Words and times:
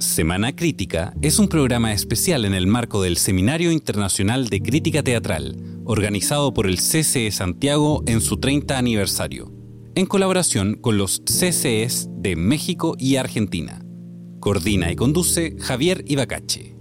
Semana 0.00 0.56
Crítica 0.56 1.12
es 1.20 1.38
un 1.38 1.48
programa 1.48 1.92
especial 1.92 2.46
en 2.46 2.54
el 2.54 2.66
marco 2.66 3.02
del 3.02 3.18
Seminario 3.18 3.70
Internacional 3.70 4.48
de 4.48 4.62
Crítica 4.62 5.02
Teatral, 5.02 5.56
organizado 5.84 6.54
por 6.54 6.66
el 6.66 6.78
CCE 6.78 7.30
Santiago 7.30 8.02
en 8.06 8.22
su 8.22 8.38
30 8.38 8.78
aniversario, 8.78 9.52
en 9.94 10.06
colaboración 10.06 10.76
con 10.76 10.96
los 10.96 11.22
CCEs 11.26 12.08
de 12.12 12.34
México 12.34 12.96
y 12.98 13.16
Argentina. 13.16 13.84
Coordina 14.40 14.90
y 14.90 14.96
conduce 14.96 15.56
Javier 15.60 16.02
Ibacache. 16.06 16.74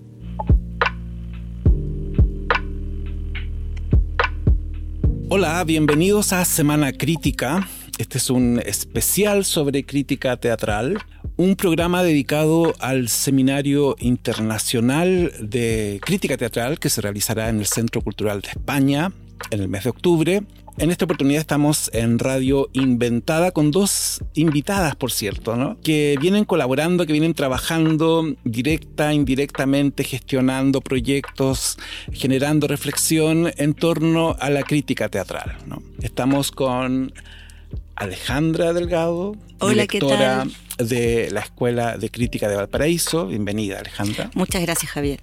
Hola, 5.30 5.62
bienvenidos 5.66 6.32
a 6.32 6.46
Semana 6.46 6.94
Crítica. 6.94 7.68
Este 8.00 8.18
es 8.18 8.30
un 8.30 8.62
especial 8.66 9.44
sobre 9.44 9.86
crítica 9.86 10.38
teatral 10.38 11.00
un 11.36 11.58
programa 11.58 12.02
dedicado 12.02 12.74
al 12.80 13.10
Seminario 13.10 13.98
Internacional 14.00 15.34
de 15.42 16.00
Crítica 16.02 16.38
Teatral 16.38 16.80
que 16.80 16.90
se 16.90 17.02
realizará 17.02 17.50
en 17.50 17.60
el 17.60 17.66
Centro 17.66 18.02
Cultural 18.02 18.40
de 18.40 18.52
España 18.52 19.12
en 19.52 19.60
el 19.60 19.68
mes 19.68 19.84
de 19.84 19.90
octubre. 19.90 20.43
En 20.78 20.92
esta 20.92 21.04
oportunidad 21.04 21.42
estamos 21.42 21.92
en 21.93 22.20
Radio 22.20 22.70
Inventada 22.71 23.52
con 23.52 23.70
dos 23.70 24.24
invitadas, 24.34 24.96
por 24.96 25.12
cierto, 25.12 25.78
que 25.84 26.16
vienen 26.21 26.46
colaborando, 26.46 27.06
que 27.06 27.12
vienen 27.12 27.34
trabajando 27.34 28.34
directa, 28.46 29.14
indirectamente, 29.14 30.06
gestionando 30.06 30.79
proyectos, 30.79 31.78
generando 32.14 32.66
reflexión 32.68 33.52
en 33.58 33.73
torno 33.73 34.38
a 34.40 34.50
la 34.50 34.64
crítica 34.64 35.09
teatral. 35.09 35.58
Estamos 36.02 36.52
con 36.52 37.12
Alejandra 38.00 38.72
Delgado, 38.72 39.36
directora 39.59 40.48
de 40.78 41.30
la 41.31 41.42
Escuela 41.42 41.98
de 41.98 42.09
Crítica 42.09 42.48
de 42.48 42.56
Valparaíso. 42.56 43.28
Bienvenida, 43.28 43.80
Alejandra. 43.80 44.31
Muchas 44.36 44.62
gracias, 44.62 44.90
Javier. 44.90 45.20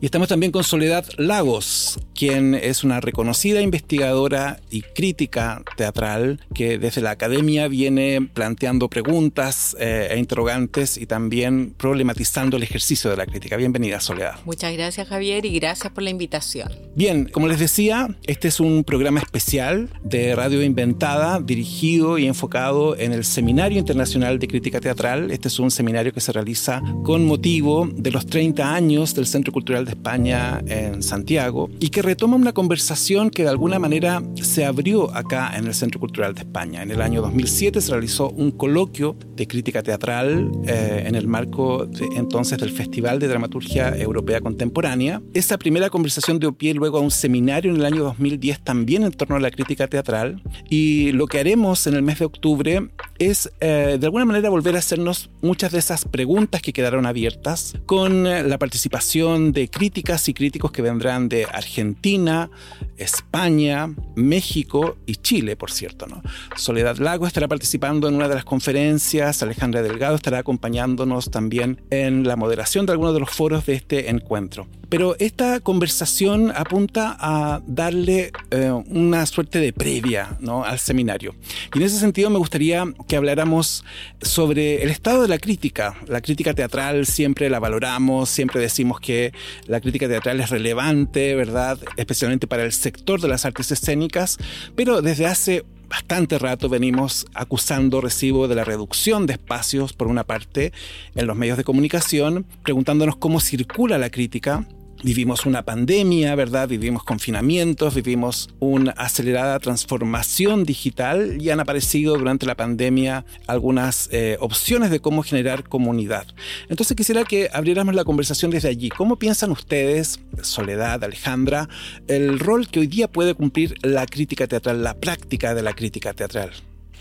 Y 0.00 0.06
estamos 0.06 0.28
también 0.28 0.52
con 0.52 0.62
Soledad 0.62 1.04
Lagos, 1.18 1.98
quien 2.14 2.54
es 2.54 2.84
una 2.84 3.00
reconocida 3.00 3.60
investigadora 3.60 4.60
y 4.70 4.82
crítica 4.82 5.62
teatral 5.76 6.40
que 6.54 6.78
desde 6.78 7.00
la 7.00 7.10
academia 7.10 7.68
viene 7.68 8.28
planteando 8.32 8.88
preguntas 8.88 9.76
eh, 9.78 10.08
e 10.10 10.18
interrogantes 10.18 10.96
y 10.96 11.06
también 11.06 11.74
problematizando 11.76 12.56
el 12.56 12.62
ejercicio 12.62 13.10
de 13.10 13.16
la 13.16 13.26
crítica. 13.26 13.56
Bienvenida, 13.56 14.00
Soledad. 14.00 14.36
Muchas 14.44 14.72
gracias, 14.72 15.08
Javier, 15.08 15.44
y 15.44 15.58
gracias 15.58 15.92
por 15.92 16.02
la 16.02 16.10
invitación. 16.10 16.70
Bien, 16.94 17.26
como 17.26 17.48
les 17.48 17.58
decía, 17.58 18.16
este 18.26 18.48
es 18.48 18.60
un 18.60 18.84
programa 18.84 19.20
especial 19.20 19.90
de 20.02 20.34
Radio 20.34 20.62
Inventada 20.62 21.40
dirigido 21.40 22.18
y 22.18 22.26
enfocado 22.26 22.96
en 22.96 23.12
el 23.12 23.24
Seminario 23.24 23.78
Internacional 23.78 24.38
de 24.38 24.48
Crítica 24.48 24.80
Teatral. 24.80 25.30
Este 25.30 25.48
es 25.48 25.58
un 25.58 25.70
seminario 25.70 26.12
que 26.12 26.20
se 26.20 26.32
realiza 26.32 26.82
con 27.02 27.26
motivo 27.26 27.88
de 27.92 28.10
los 28.10 28.26
30 28.26 28.74
años 28.74 29.14
del 29.14 29.26
Centro 29.26 29.52
Cultural 29.52 29.84
de 29.84 29.92
España 29.92 30.62
en 30.66 31.02
Santiago 31.02 31.70
y 31.80 31.88
que 31.88 32.02
retoma 32.04 32.36
una 32.36 32.52
conversación 32.52 33.30
que 33.30 33.44
de 33.44 33.48
alguna 33.48 33.78
manera 33.78 34.22
se 34.40 34.64
abrió 34.64 35.14
acá 35.16 35.52
en 35.56 35.66
el 35.66 35.74
Centro 35.74 35.98
Cultural 35.98 36.34
de 36.34 36.40
España. 36.42 36.82
En 36.82 36.90
el 36.90 37.00
año 37.00 37.22
2007 37.22 37.80
se 37.80 37.90
realizó 37.90 38.28
un 38.30 38.50
coloquio 38.50 39.16
de 39.34 39.48
crítica 39.48 39.82
teatral 39.82 40.52
eh, 40.66 41.04
en 41.06 41.14
el 41.14 41.26
marco 41.26 41.88
entonces 42.14 42.58
del 42.58 42.70
Festival 42.70 43.18
de 43.18 43.28
Dramaturgia 43.28 43.96
Europea 43.96 44.42
Contemporánea. 44.42 45.22
Esa 45.32 45.56
primera 45.56 45.88
conversación 45.88 46.38
dio 46.38 46.52
pie 46.52 46.74
luego 46.74 46.98
a 46.98 47.00
un 47.00 47.10
seminario 47.10 47.70
en 47.70 47.78
el 47.78 47.86
año 47.86 48.04
2010 48.04 48.60
también 48.60 49.04
en 49.04 49.12
torno 49.12 49.36
a 49.36 49.40
la 49.40 49.50
crítica 49.50 49.88
teatral 49.88 50.42
y 50.68 51.12
lo 51.12 51.26
que 51.26 51.38
haremos 51.38 51.86
en 51.86 51.94
el 51.94 52.02
mes 52.02 52.18
de 52.18 52.26
octubre 52.26 52.90
es 53.18 53.50
eh, 53.60 53.96
de 53.98 54.06
alguna 54.06 54.24
manera 54.24 54.50
volver 54.50 54.76
a 54.76 54.78
hacernos 54.78 55.30
muchas 55.42 55.72
de 55.72 55.78
esas 55.78 56.04
preguntas 56.04 56.62
que 56.62 56.72
quedaron 56.72 57.06
abiertas 57.06 57.74
con 57.86 58.26
eh, 58.26 58.42
la 58.42 58.58
participación 58.58 59.52
de 59.52 59.68
críticas 59.68 60.28
y 60.28 60.34
críticos 60.34 60.72
que 60.72 60.82
vendrán 60.82 61.28
de 61.28 61.44
Argentina, 61.44 62.50
España, 62.96 63.94
México 64.16 64.96
y 65.06 65.16
Chile, 65.16 65.56
por 65.56 65.70
cierto. 65.70 66.06
¿no? 66.06 66.22
Soledad 66.56 66.98
Lago 66.98 67.26
estará 67.26 67.48
participando 67.48 68.08
en 68.08 68.14
una 68.14 68.28
de 68.28 68.34
las 68.34 68.44
conferencias, 68.44 69.42
Alejandra 69.42 69.82
Delgado 69.82 70.16
estará 70.16 70.38
acompañándonos 70.38 71.30
también 71.30 71.80
en 71.90 72.26
la 72.26 72.36
moderación 72.36 72.86
de 72.86 72.92
algunos 72.92 73.14
de 73.14 73.20
los 73.20 73.30
foros 73.30 73.66
de 73.66 73.74
este 73.74 74.10
encuentro. 74.10 74.66
Pero 74.88 75.16
esta 75.18 75.60
conversación 75.60 76.52
apunta 76.54 77.16
a 77.18 77.60
darle 77.66 78.30
eh, 78.50 78.70
una 78.70 79.26
suerte 79.26 79.58
de 79.58 79.72
previa 79.72 80.38
al 80.64 80.78
seminario. 80.78 81.34
Y 81.74 81.78
en 81.78 81.84
ese 81.84 81.98
sentido 81.98 82.30
me 82.30 82.38
gustaría 82.38 82.84
que 83.06 83.16
habláramos 83.16 83.84
sobre 84.20 84.82
el 84.82 84.90
estado 84.90 85.22
de 85.22 85.28
la 85.28 85.38
crítica. 85.38 85.96
La 86.06 86.20
crítica 86.20 86.54
teatral 86.54 87.06
siempre 87.06 87.50
la 87.50 87.60
valoramos, 87.60 88.28
siempre 88.28 88.60
decimos 88.60 89.00
que 89.00 89.32
la 89.66 89.80
crítica 89.80 90.08
teatral 90.08 90.40
es 90.40 90.50
relevante, 90.50 91.34
¿verdad? 91.34 91.78
Especialmente 91.96 92.46
para 92.46 92.64
el 92.64 92.72
sector 92.72 93.20
de 93.20 93.28
las 93.28 93.44
artes 93.44 93.70
escénicas, 93.70 94.38
pero 94.74 95.02
desde 95.02 95.26
hace 95.26 95.64
bastante 95.88 96.38
rato 96.38 96.68
venimos 96.68 97.26
acusando 97.34 98.00
recibo 98.00 98.48
de 98.48 98.54
la 98.54 98.64
reducción 98.64 99.26
de 99.26 99.34
espacios, 99.34 99.92
por 99.92 100.08
una 100.08 100.24
parte, 100.24 100.72
en 101.14 101.26
los 101.26 101.36
medios 101.36 101.56
de 101.56 101.64
comunicación, 101.64 102.46
preguntándonos 102.62 103.16
cómo 103.16 103.40
circula 103.40 103.98
la 103.98 104.10
crítica 104.10 104.66
Vivimos 105.04 105.44
una 105.44 105.66
pandemia, 105.66 106.34
¿verdad? 106.34 106.66
Vivimos 106.66 107.04
confinamientos, 107.04 107.94
vivimos 107.94 108.48
una 108.58 108.92
acelerada 108.92 109.58
transformación 109.58 110.64
digital 110.64 111.42
y 111.42 111.50
han 111.50 111.60
aparecido 111.60 112.16
durante 112.16 112.46
la 112.46 112.54
pandemia 112.54 113.26
algunas 113.46 114.08
eh, 114.12 114.38
opciones 114.40 114.90
de 114.90 115.00
cómo 115.00 115.22
generar 115.22 115.68
comunidad. 115.68 116.26
Entonces 116.70 116.96
quisiera 116.96 117.24
que 117.24 117.50
abriéramos 117.52 117.94
la 117.94 118.04
conversación 118.04 118.50
desde 118.50 118.70
allí. 118.70 118.88
¿Cómo 118.88 119.18
piensan 119.18 119.50
ustedes, 119.50 120.20
Soledad, 120.40 121.04
Alejandra, 121.04 121.68
el 122.08 122.38
rol 122.38 122.68
que 122.68 122.80
hoy 122.80 122.86
día 122.86 123.06
puede 123.06 123.34
cumplir 123.34 123.74
la 123.82 124.06
crítica 124.06 124.46
teatral, 124.46 124.82
la 124.82 124.94
práctica 124.94 125.54
de 125.54 125.60
la 125.60 125.74
crítica 125.74 126.14
teatral? 126.14 126.50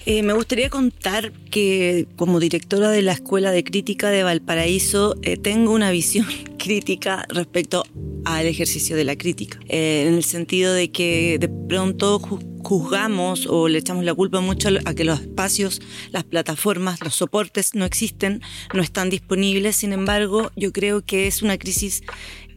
Eh, 0.05 0.21
me 0.21 0.33
gustaría 0.33 0.69
contar 0.69 1.31
que 1.31 2.07
como 2.17 2.41
directora 2.41 2.89
de 2.89 3.01
la 3.01 3.13
Escuela 3.13 3.51
de 3.51 3.63
Crítica 3.63 4.09
de 4.09 4.23
Valparaíso 4.23 5.15
eh, 5.21 5.37
tengo 5.37 5.71
una 5.71 5.91
visión 5.91 6.27
crítica 6.57 7.25
respecto 7.29 7.85
al 8.25 8.45
ejercicio 8.45 8.97
de 8.97 9.05
la 9.05 9.15
crítica, 9.15 9.59
eh, 9.69 10.05
en 10.07 10.15
el 10.15 10.23
sentido 10.23 10.73
de 10.73 10.91
que 10.91 11.37
de 11.39 11.49
pronto 11.49 12.19
juzgamos 12.19 13.47
o 13.47 13.67
le 13.67 13.79
echamos 13.79 14.05
la 14.05 14.13
culpa 14.13 14.39
mucho 14.39 14.69
a 14.85 14.93
que 14.93 15.03
los 15.03 15.21
espacios, 15.21 15.81
las 16.11 16.23
plataformas, 16.23 17.01
los 17.01 17.15
soportes 17.15 17.75
no 17.75 17.85
existen, 17.85 18.41
no 18.73 18.81
están 18.81 19.09
disponibles, 19.09 19.75
sin 19.75 19.93
embargo 19.93 20.51
yo 20.55 20.71
creo 20.71 21.03
que 21.03 21.27
es 21.27 21.41
una 21.41 21.57
crisis 21.57 22.03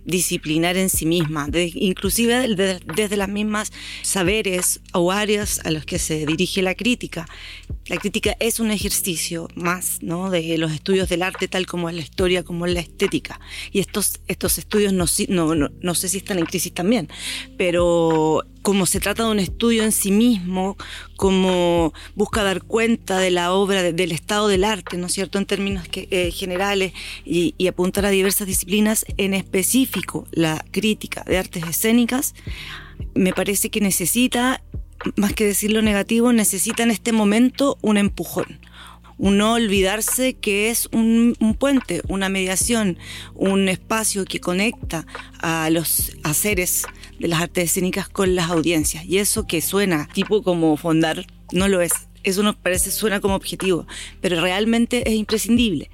disciplinar 0.07 0.77
en 0.77 0.89
sí 0.89 1.05
misma, 1.05 1.49
inclusive 1.53 2.49
desde 2.95 3.17
las 3.17 3.29
mismas 3.29 3.73
saberes 4.03 4.81
o 4.93 5.13
áreas 5.13 5.61
a 5.65 5.71
los 5.71 5.85
que 5.85 5.99
se 5.99 6.25
dirige 6.25 6.63
la 6.63 6.75
crítica. 6.75 7.27
La 7.89 7.97
crítica 7.99 8.37
es 8.41 8.59
un 8.59 8.71
ejercicio 8.71 9.49
más 9.55 9.99
¿no? 10.03 10.31
de 10.31 10.59
los 10.59 10.73
estudios 10.73 11.09
del 11.09 11.23
arte, 11.23 11.47
tal 11.47 11.67
como 11.67 11.89
es 11.89 11.95
la 11.95 12.03
historia, 12.03 12.43
como 12.43 12.67
es 12.67 12.75
la 12.75 12.81
estética. 12.81 13.41
Y 13.71 13.79
estos, 13.79 14.21
estos 14.27 14.59
estudios 14.59 14.93
no, 14.93 15.07
no, 15.29 15.71
no 15.81 15.95
sé 15.95 16.09
si 16.09 16.19
están 16.19 16.39
en 16.39 16.47
crisis 16.47 16.73
también, 16.73 17.09
pero 17.57 18.45
como 18.67 18.85
se 18.85 18.99
trata 18.99 19.23
de 19.23 19.31
un 19.31 19.39
estudio 19.39 19.85
en 19.85 19.93
sí 19.93 20.11
mismo, 20.11 20.77
como 21.15 21.95
busca 22.17 22.43
dar 22.43 22.65
cuenta 22.65 23.21
de 23.21 23.31
la 23.31 23.53
obra, 23.53 23.93
del 23.93 24.11
estado 24.11 24.49
del 24.49 24.65
arte, 24.65 24.97
¿no 24.97 25.07
es 25.07 25.13
cierto?, 25.13 25.39
en 25.39 25.47
términos 25.47 25.87
eh, 25.95 26.33
generales 26.33 26.93
y, 27.25 27.55
apuntar 27.69 28.07
a 28.07 28.11
diversas 28.11 28.49
disciplinas, 28.49 29.07
en 29.19 29.35
específico 29.35 30.27
la 30.33 30.65
crítica 30.73 31.23
de 31.29 31.39
artes 31.39 31.63
escénicas, 31.63 32.35
me 33.15 33.33
parece 33.33 33.71
que 33.71 33.81
necesita, 33.81 34.65
más 35.17 35.33
que 35.33 35.45
decir 35.45 35.73
lo 35.73 35.83
negativo, 35.83 36.33
necesita 36.33 36.83
en 36.83 36.91
este 36.91 37.13
momento 37.13 37.79
un 37.83 37.97
empujón 37.97 38.61
un 39.19 39.39
no 39.39 39.55
olvidarse 39.55 40.35
que 40.35 40.71
es 40.71 40.89
un, 40.93 41.37
puente, 41.59 42.03
una 42.09 42.29
mediación, 42.29 42.99
un 43.35 43.69
espacio 43.69 44.25
que 44.25 44.41
conecta 44.41 45.07
a 45.41 45.71
los 45.71 46.13
haceres 46.23 46.85
de 47.19 47.29
las 47.29 47.41
artes 47.41 47.65
escénicas 47.65 48.09
con 48.09 48.35
las 48.35 48.51
audiencias. 48.51 49.05
Y 49.05 49.19
eso 49.19 49.47
que 49.47 49.61
suena 49.61 50.09
tipo 50.13 50.43
como 50.43 50.77
fondar, 50.77 51.27
no 51.53 51.69
lo 51.69 51.81
es. 51.81 51.93
Eso 52.27 52.43
nos 52.43 52.57
parece, 52.57 52.91
suena 52.91 53.21
como 53.21 53.37
objetivo, 53.37 53.87
pero 54.21 54.41
realmente 54.41 55.09
es 55.09 55.15
imprescindible. 55.15 55.91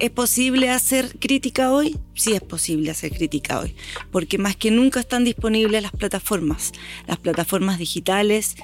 ¿Es 0.00 0.10
posible 0.10 0.68
hacer 0.68 1.16
crítica 1.20 1.70
hoy? 1.70 1.96
Sí 2.14 2.32
es 2.32 2.40
posible 2.40 2.90
hacer 2.90 3.12
crítica 3.12 3.60
hoy, 3.60 3.76
porque 4.10 4.36
más 4.36 4.56
que 4.56 4.72
nunca 4.72 4.98
están 4.98 5.22
disponibles 5.22 5.80
las 5.80 5.92
plataformas, 5.92 6.72
las 7.06 7.18
plataformas 7.18 7.78
digitales 7.78 8.56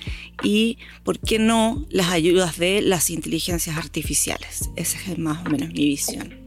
y, 0.43 0.79
¿por 1.05 1.21
qué 1.21 1.39
no?, 1.39 1.87
las 1.91 2.09
ayudas 2.09 2.59
de 2.59 2.83
las 2.83 3.09
inteligencias 3.09 3.77
artificiales. 3.77 4.71
Esa 4.75 4.99
es 4.99 5.17
más 5.17 5.47
o 5.47 5.51
menos 5.51 5.69
mi 5.69 5.87
visión. 5.87 6.42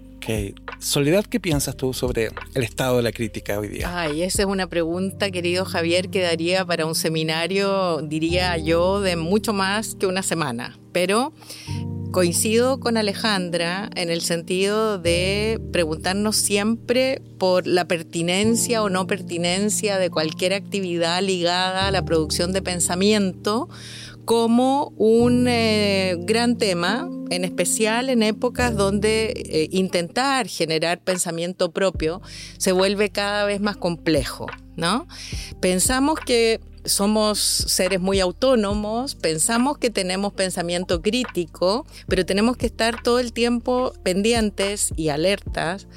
Soledad, 0.80 1.25
¿qué 1.25 1.39
piensas 1.39 1.75
tú 1.77 1.94
sobre 1.94 2.30
el 2.54 2.63
estado 2.63 2.98
de 2.98 3.04
la 3.04 3.12
crítica 3.12 3.60
hoy 3.60 3.68
día? 3.68 4.00
Ay, 4.00 4.24
esa 4.24 4.44
es 4.44 4.48
una 4.48 4.68
pregunta, 4.68 5.31
querido 5.31 5.66
Javier, 5.66 6.10
que 6.10 6.22
daría 6.22 6.66
para 6.66 6.86
un 6.86 6.95
seminario, 6.95 8.01
diría 8.01 8.57
yo, 8.57 9.01
de 9.01 9.16
mucho 9.16 9.54
más 9.54 9.95
que 9.95 10.07
una 10.07 10.24
semana. 10.24 10.77
Pero 10.92 11.33
coincido 12.12 12.80
con 12.80 12.95
Alejandra 12.95 13.89
en 13.95 14.10
el 14.10 14.22
sentido 14.22 14.98
de 14.98 15.60
preguntarnos 15.74 16.38
siempre 16.38 17.21
por 17.38 17.68
la 17.68 17.89
pertinencia 17.89 18.81
o 18.83 18.89
no 18.89 19.06
pertinencia 19.06 19.98
de 19.98 20.10
cualquier 20.10 20.54
actividad 20.54 21.21
ligada 21.21 21.88
a 21.88 21.92
la 21.92 22.06
producción 22.06 22.54
de 22.54 22.62
pensamiento 22.62 23.68
como 24.25 24.94
un 24.98 25.48
eh, 25.48 26.18
gran 26.19 26.57
tema, 26.57 27.10
en 27.30 27.45
especial 27.45 28.10
en 28.10 28.24
épocas 28.24 28.75
donde 28.75 29.33
eh, 29.36 29.69
intentar 29.72 30.48
generar 30.48 31.00
pensamiento 31.00 31.72
propio 31.72 32.22
se 32.57 32.72
vuelve 32.72 33.10
cada 33.10 33.45
vez 33.45 33.62
más 33.62 33.77
complejo, 33.77 34.48
¿no? 34.75 35.07
Pensamos 35.60 36.19
que 36.19 36.60
somos 36.86 37.39
seres 37.39 38.00
muy 38.00 38.19
autónomos, 38.19 39.16
pensamos 39.16 39.77
que 39.77 39.89
tenemos 39.89 40.33
pensamiento 40.33 41.01
crítico, 41.01 41.86
pero 42.07 42.25
tenemos 42.25 42.57
que 42.57 42.68
estar 42.68 43.01
todo 43.01 43.19
el 43.19 43.33
tiempo 43.33 43.94
pendientes 44.04 44.94
y 44.95 45.10
alertas 45.10 45.88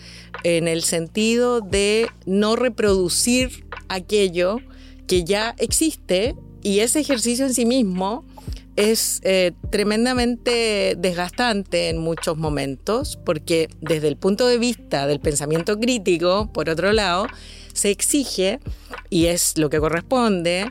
en 0.44 0.68
el 0.68 0.82
sentido 0.82 1.60
de 1.60 2.08
no 2.26 2.56
reproducir 2.56 3.66
aquello 3.88 4.60
que 5.06 5.24
ya 5.24 5.54
existe 5.58 6.34
y 6.68 6.80
ese 6.80 7.00
ejercicio 7.00 7.46
en 7.46 7.54
sí 7.54 7.64
mismo 7.64 8.26
es 8.76 9.20
eh, 9.24 9.52
tremendamente 9.70 10.96
desgastante 10.98 11.88
en 11.88 11.96
muchos 11.96 12.36
momentos 12.36 13.18
porque 13.24 13.70
desde 13.80 14.08
el 14.08 14.18
punto 14.18 14.46
de 14.46 14.58
vista 14.58 15.06
del 15.06 15.18
pensamiento 15.18 15.80
crítico, 15.80 16.52
por 16.52 16.68
otro 16.68 16.92
lado, 16.92 17.26
se 17.72 17.90
exige, 17.90 18.60
y 19.08 19.26
es 19.26 19.56
lo 19.56 19.70
que 19.70 19.80
corresponde, 19.80 20.70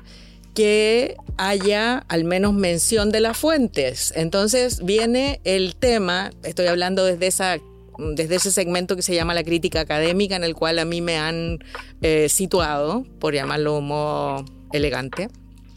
que 0.54 1.18
haya 1.36 2.06
al 2.10 2.26
menos 2.26 2.54
mención 2.54 3.10
de 3.10 3.22
las 3.22 3.36
fuentes. 3.36 4.14
Entonces 4.16 4.86
viene 4.86 5.42
el 5.46 5.76
tema, 5.76 6.30
estoy 6.44 6.68
hablando 6.68 7.06
desde 7.06 7.26
esa 7.26 7.58
desde 7.98 8.36
ese 8.36 8.52
segmento 8.52 8.96
que 8.96 9.02
se 9.02 9.16
llama 9.16 9.34
la 9.34 9.44
crítica 9.44 9.80
académica, 9.80 10.36
en 10.36 10.44
el 10.44 10.54
cual 10.54 10.78
a 10.78 10.86
mí 10.86 11.02
me 11.02 11.18
han 11.18 11.58
eh, 12.04 12.30
situado, 12.30 13.04
por 13.20 13.34
llamarlo 13.34 13.82
modo 13.82 14.46
elegante, 14.72 15.30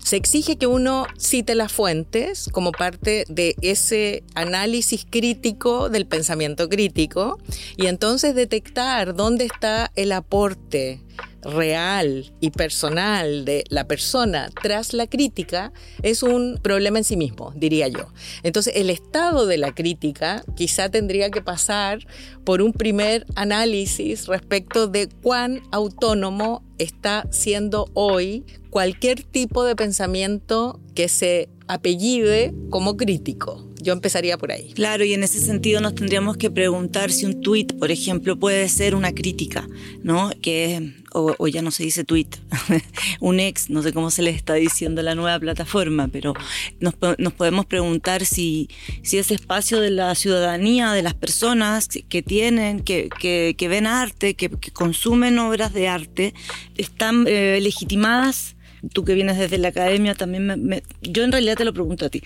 se 0.04 0.16
exige 0.16 0.56
que 0.56 0.66
uno 0.66 1.06
cite 1.18 1.54
las 1.54 1.72
fuentes 1.72 2.48
como 2.52 2.72
parte 2.72 3.24
de 3.28 3.54
ese 3.60 4.24
análisis 4.34 5.06
crítico 5.08 5.88
del 5.88 6.06
pensamiento 6.06 6.68
crítico 6.68 7.38
y 7.76 7.86
entonces 7.86 8.34
detectar 8.34 9.14
dónde 9.14 9.44
está 9.44 9.92
el 9.96 10.12
aporte 10.12 11.00
real 11.42 12.32
y 12.40 12.50
personal 12.50 13.44
de 13.44 13.64
la 13.68 13.86
persona 13.86 14.50
tras 14.62 14.92
la 14.92 15.06
crítica 15.06 15.72
es 16.02 16.22
un 16.22 16.58
problema 16.62 16.98
en 16.98 17.04
sí 17.04 17.16
mismo, 17.16 17.52
diría 17.56 17.88
yo. 17.88 18.08
Entonces, 18.42 18.74
el 18.76 18.90
estado 18.90 19.46
de 19.46 19.58
la 19.58 19.74
crítica 19.74 20.44
quizá 20.56 20.88
tendría 20.88 21.30
que 21.30 21.42
pasar 21.42 22.06
por 22.44 22.62
un 22.62 22.72
primer 22.72 23.26
análisis 23.34 24.26
respecto 24.26 24.86
de 24.86 25.08
cuán 25.08 25.62
autónomo 25.70 26.62
está 26.78 27.26
siendo 27.30 27.88
hoy 27.94 28.44
cualquier 28.70 29.22
tipo 29.22 29.64
de 29.64 29.76
pensamiento 29.76 30.80
que 30.94 31.08
se 31.08 31.48
apellide 31.68 32.54
como 32.70 32.96
crítico. 32.96 33.69
Yo 33.82 33.92
empezaría 33.92 34.38
por 34.38 34.52
ahí. 34.52 34.72
Claro, 34.74 35.04
y 35.04 35.14
en 35.14 35.22
ese 35.22 35.40
sentido 35.40 35.80
nos 35.80 35.94
tendríamos 35.94 36.36
que 36.36 36.50
preguntar 36.50 37.10
si 37.10 37.26
un 37.26 37.40
tweet, 37.40 37.66
por 37.78 37.90
ejemplo, 37.90 38.38
puede 38.38 38.68
ser 38.68 38.94
una 38.94 39.12
crítica, 39.12 39.68
¿no? 40.02 40.30
Que 40.42 40.94
o, 41.12 41.48
ya 41.48 41.62
no 41.62 41.70
se 41.70 41.82
dice 41.82 42.04
tweet, 42.04 42.28
un 43.20 43.40
ex, 43.40 43.70
no 43.70 43.82
sé 43.82 43.92
cómo 43.92 44.10
se 44.10 44.22
le 44.22 44.30
está 44.30 44.54
diciendo 44.54 45.02
la 45.02 45.14
nueva 45.14 45.38
plataforma, 45.38 46.08
pero 46.08 46.34
nos, 46.78 46.94
podemos 46.94 47.66
preguntar 47.66 48.24
si, 48.24 48.68
si 49.02 49.18
ese 49.18 49.34
espacio 49.34 49.80
de 49.80 49.90
la 49.90 50.14
ciudadanía, 50.14 50.92
de 50.92 51.02
las 51.02 51.14
personas 51.14 51.88
que 51.88 52.22
tienen, 52.22 52.80
que, 52.80 53.08
que, 53.18 53.68
ven 53.68 53.86
arte, 53.86 54.34
que, 54.34 54.50
consumen 54.72 55.38
obras 55.38 55.72
de 55.72 55.88
arte, 55.88 56.34
están 56.76 57.24
eh, 57.26 57.58
legitimadas 57.60 58.56
tú 58.92 59.04
que 59.04 59.14
vienes 59.14 59.38
desde 59.38 59.58
la 59.58 59.68
academia 59.68 60.14
también 60.14 60.46
me, 60.46 60.82
yo 61.02 61.24
en 61.24 61.32
realidad 61.32 61.56
te 61.56 61.64
lo 61.64 61.72
pregunto 61.72 62.06
a 62.06 62.08
ti 62.08 62.22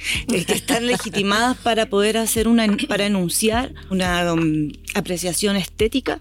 están 0.48 0.86
legitimadas 0.86 1.56
para 1.56 1.86
poder 1.86 2.16
hacer 2.16 2.48
una 2.48 2.66
para 2.88 3.06
enunciar 3.06 3.72
una 3.90 4.32
um, 4.32 4.70
apreciación 4.94 5.56
estética 5.56 6.20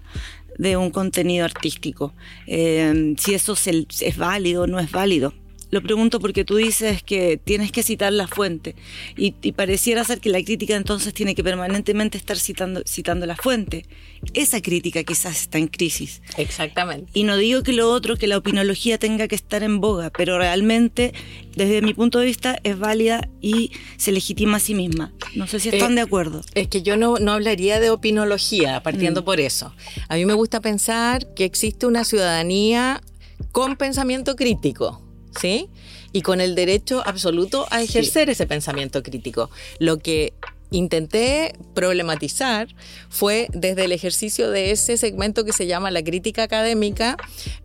de 0.58 0.76
un 0.76 0.90
contenido 0.90 1.44
artístico. 1.44 2.14
Eh, 2.46 3.14
si 3.18 3.34
eso 3.34 3.54
es, 3.54 4.16
válido 4.16 4.62
o 4.62 4.66
no 4.66 4.78
es 4.78 4.90
válido. 4.90 5.34
Lo 5.74 5.82
pregunto 5.82 6.20
porque 6.20 6.44
tú 6.44 6.54
dices 6.54 7.02
que 7.02 7.36
tienes 7.36 7.72
que 7.72 7.82
citar 7.82 8.12
la 8.12 8.28
fuente 8.28 8.76
y, 9.16 9.32
pareciera 9.50 10.04
ser 10.04 10.20
que 10.20 10.28
la 10.28 10.40
crítica 10.40 10.76
entonces 10.76 11.12
tiene 11.12 11.34
que 11.34 11.42
permanentemente 11.42 12.16
estar 12.16 12.38
citando, 12.38 12.82
citando 12.86 13.26
la 13.26 13.34
fuente. 13.34 13.84
Esa 14.34 14.62
crítica 14.62 15.02
quizás 15.02 15.40
está 15.40 15.58
en 15.58 15.66
crisis. 15.66 16.22
Exactamente. 16.36 17.10
Y 17.12 17.24
no 17.24 17.36
digo 17.36 17.64
que 17.64 17.72
lo 17.72 17.90
otro, 17.90 18.16
que 18.16 18.28
la 18.28 18.38
opinología 18.38 18.98
tenga 18.98 19.26
que 19.26 19.34
estar 19.34 19.64
en 19.64 19.80
boga, 19.80 20.10
pero 20.10 20.38
realmente 20.38 21.12
desde 21.56 21.82
mi 21.82 21.92
punto 21.92 22.20
de 22.20 22.26
vista 22.26 22.56
es 22.62 22.78
válida 22.78 23.28
y 23.40 23.72
se 23.96 24.12
legitima 24.12 24.58
a 24.58 24.60
sí 24.60 24.76
misma. 24.76 25.12
No 25.34 25.48
sé 25.48 25.58
si 25.58 25.70
están 25.70 25.94
eh, 25.94 25.94
de 25.96 26.00
acuerdo. 26.02 26.42
Es 26.54 26.68
que 26.68 26.82
yo 26.82 26.96
no, 26.96 27.16
no 27.18 27.32
hablaría 27.32 27.80
de 27.80 27.90
opinología 27.90 28.80
partiendo 28.84 29.22
mm. 29.22 29.24
por 29.24 29.40
eso. 29.40 29.74
A 30.08 30.14
mí 30.14 30.24
me 30.24 30.34
gusta 30.34 30.60
pensar 30.60 31.34
que 31.34 31.44
existe 31.44 31.84
una 31.84 32.04
ciudadanía 32.04 33.00
con 33.50 33.74
pensamiento 33.74 34.36
crítico 34.36 35.03
¿sí? 35.40 35.68
Y 36.12 36.22
con 36.22 36.40
el 36.40 36.54
derecho 36.54 37.02
absoluto 37.04 37.66
a 37.70 37.82
ejercer 37.82 38.30
ese 38.30 38.46
pensamiento 38.46 39.02
crítico. 39.02 39.50
Lo 39.78 39.98
que 39.98 40.32
intenté 40.76 41.54
problematizar 41.74 42.68
fue 43.08 43.48
desde 43.52 43.84
el 43.84 43.92
ejercicio 43.92 44.50
de 44.50 44.70
ese 44.70 44.96
segmento 44.96 45.44
que 45.44 45.52
se 45.52 45.66
llama 45.66 45.90
la 45.90 46.02
crítica 46.02 46.42
académica, 46.42 47.16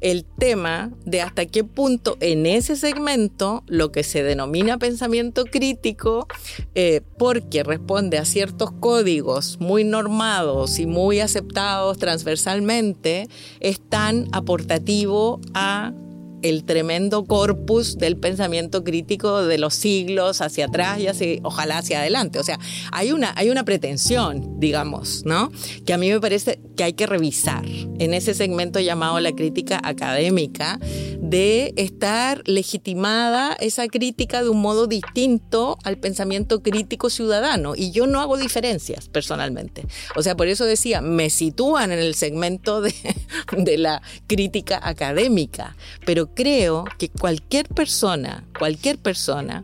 el 0.02 0.26
tema 0.26 0.92
de 1.06 1.22
hasta 1.22 1.46
qué 1.46 1.64
punto 1.64 2.18
en 2.20 2.46
ese 2.46 2.76
segmento 2.76 3.64
lo 3.68 3.92
que 3.92 4.04
se 4.04 4.24
denomina 4.24 4.78
pensamiento 4.78 5.46
crítico, 5.46 6.28
eh, 6.76 7.02
porque 7.18 7.64
responde 7.64 8.18
a 8.18 8.26
ciertos 8.26 8.72
códigos 8.72 9.58
muy 9.60 9.84
normados 9.84 10.80
y 10.80 10.86
muy 10.86 11.20
aceptados 11.20 11.98
transversalmente, 11.98 13.28
es 13.60 13.80
tan 13.80 14.28
aportativo 14.32 15.40
a 15.54 15.94
el 16.42 16.64
tremendo 16.64 17.26
corpus 17.26 17.98
del 17.98 18.18
pensamiento 18.18 18.84
crítico 18.84 19.44
de 19.44 19.58
los 19.58 19.74
siglos 19.74 20.42
hacia 20.42 20.66
atrás 20.66 21.00
y 21.00 21.08
así, 21.08 21.40
ojalá 21.44 21.80
hacia 21.80 22.00
adelante. 22.00 22.40
O 22.40 22.44
sea, 22.44 22.60
hay 22.92 23.12
una, 23.12 23.34
hay 23.36 23.50
una 23.50 23.64
pretensión, 23.64 24.60
digamos, 24.60 25.24
¿no? 25.26 25.52
Que 25.86 25.94
a 25.94 25.98
mí 25.98 26.10
me 26.10 26.20
parece 26.20 26.60
que 26.76 26.84
hay 26.84 26.94
que 26.94 27.08
revisar 27.08 27.66
en 27.66 28.14
ese 28.14 28.34
segmento 28.34 28.80
llamado 28.80 29.20
la 29.20 29.34
crítica 29.34 29.80
académica, 29.84 30.80
de 31.22 31.74
estar 31.76 32.42
legitimada 32.48 33.54
esa 33.60 33.88
crítica 33.88 34.42
de 34.42 34.50
un 34.50 34.62
modo 34.62 34.88
distinto 34.88 35.78
al 35.84 35.98
pensamiento 35.98 36.64
crítico 36.64 37.10
ciudadano. 37.10 37.74
Y 37.76 37.92
yo 37.92 38.08
no 38.08 38.20
hago 38.22 38.38
diferencias 38.38 39.10
personalmente. 39.10 39.86
O 40.16 40.24
sea, 40.24 40.36
por 40.36 40.48
eso 40.48 40.66
decía, 40.66 41.02
me 41.02 41.30
sitúan 41.30 41.92
en 41.92 42.00
el 42.00 42.16
segmento 42.16 42.82
de, 42.82 42.94
de 43.58 43.78
la 43.78 44.02
crítica 44.28 44.80
académica, 44.82 45.76
pero 46.06 46.29
creo 46.36 46.86
que 46.98 47.10
cualquier 47.10 47.68
persona, 47.68 48.46
cualquier 48.58 48.98
persona 48.98 49.64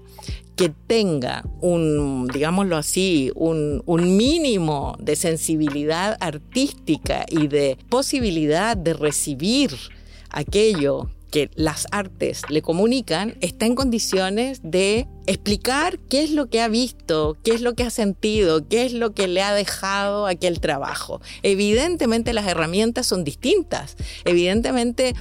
que 0.56 0.70
tenga 0.70 1.44
un, 1.62 2.28
digámoslo 2.28 2.78
así, 2.78 3.32
un, 3.36 3.84
un, 3.86 4.16
mínimo 4.16 4.96
de 5.00 5.16
sensibilidad 5.16 6.18
artística 6.20 7.26
y 7.30 7.48
de 7.48 7.78
posibilidad 7.90 8.78
de 8.78 8.94
recibir 8.94 9.72
aquello 10.30 11.10
que 11.36 11.50
las 11.56 11.88
artes 11.92 12.44
le 12.50 12.62
comunican, 12.62 13.36
está 13.42 13.66
en 13.66 13.76
condiciones 13.76 14.62
de 14.64 15.06
explicar 15.28 16.00
qué 16.08 16.24
es 16.24 16.32
lo 16.32 16.48
que 16.48 16.62
ha 16.62 16.70
visto, 16.70 17.36
qué 17.44 17.52
es 17.52 17.60
lo 17.60 17.74
que 17.74 17.84
ha 17.84 17.90
sentido, 17.90 18.66
qué 18.70 18.86
es 18.86 18.94
lo 18.94 19.14
que 19.14 19.28
le 19.28 19.42
ha 19.42 19.54
dejado 19.54 20.28
aquel 20.28 20.62
trabajo. 20.62 21.20
Evidentemente 21.44 22.32
las 22.32 22.48
herramientas 22.48 23.08
son 23.08 23.26
distintas. 23.26 23.98
Evidentemente 24.24 25.14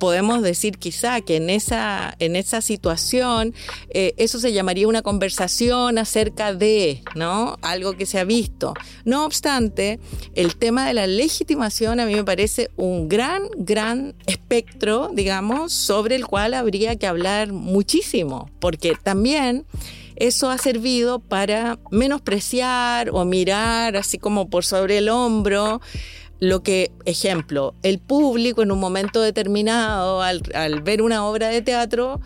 podemos 0.00 0.42
decir 0.42 0.78
quizá 0.78 1.20
que 1.20 1.36
en 1.36 1.48
esa, 1.50 2.16
en 2.18 2.34
esa 2.34 2.60
situación 2.60 3.54
eh, 3.90 4.14
eso 4.16 4.40
se 4.40 4.52
llamaría 4.52 4.88
una 4.88 5.02
conversación 5.02 5.98
acerca 5.98 6.52
de, 6.52 7.04
¿no? 7.14 7.56
Algo 7.62 7.92
que 7.92 8.06
se 8.06 8.18
ha 8.18 8.24
visto. 8.24 8.74
No 9.04 9.24
obstante, 9.24 10.00
el 10.34 10.56
tema 10.56 10.88
de 10.88 10.94
la 10.94 11.06
legitimación 11.06 12.00
a 12.00 12.06
mí 12.06 12.14
me 12.16 12.24
parece 12.24 12.70
un 12.76 13.08
gran, 13.08 13.44
gran 13.56 14.16
espectro, 14.26 15.10
digamos, 15.14 15.72
sobre 15.72 16.16
el 16.16 16.26
cual 16.26 16.54
habría 16.54 16.96
que 16.96 17.06
hablar 17.06 17.52
muchísimo, 17.52 18.50
porque 18.58 18.96
también 19.00 19.66
eso 20.16 20.50
ha 20.50 20.58
servido 20.58 21.18
para 21.18 21.78
menospreciar 21.90 23.10
o 23.10 23.24
mirar 23.24 23.96
así 23.96 24.18
como 24.18 24.48
por 24.48 24.64
sobre 24.64 24.98
el 24.98 25.08
hombro 25.08 25.80
lo 26.40 26.62
que, 26.62 26.90
ejemplo, 27.04 27.74
el 27.82 27.98
público 27.98 28.62
en 28.62 28.72
un 28.72 28.80
momento 28.80 29.20
determinado, 29.20 30.22
al, 30.22 30.42
ver 30.82 31.02
una 31.02 31.24
obra 31.26 31.48
de 31.48 31.62
teatro, 31.62 32.20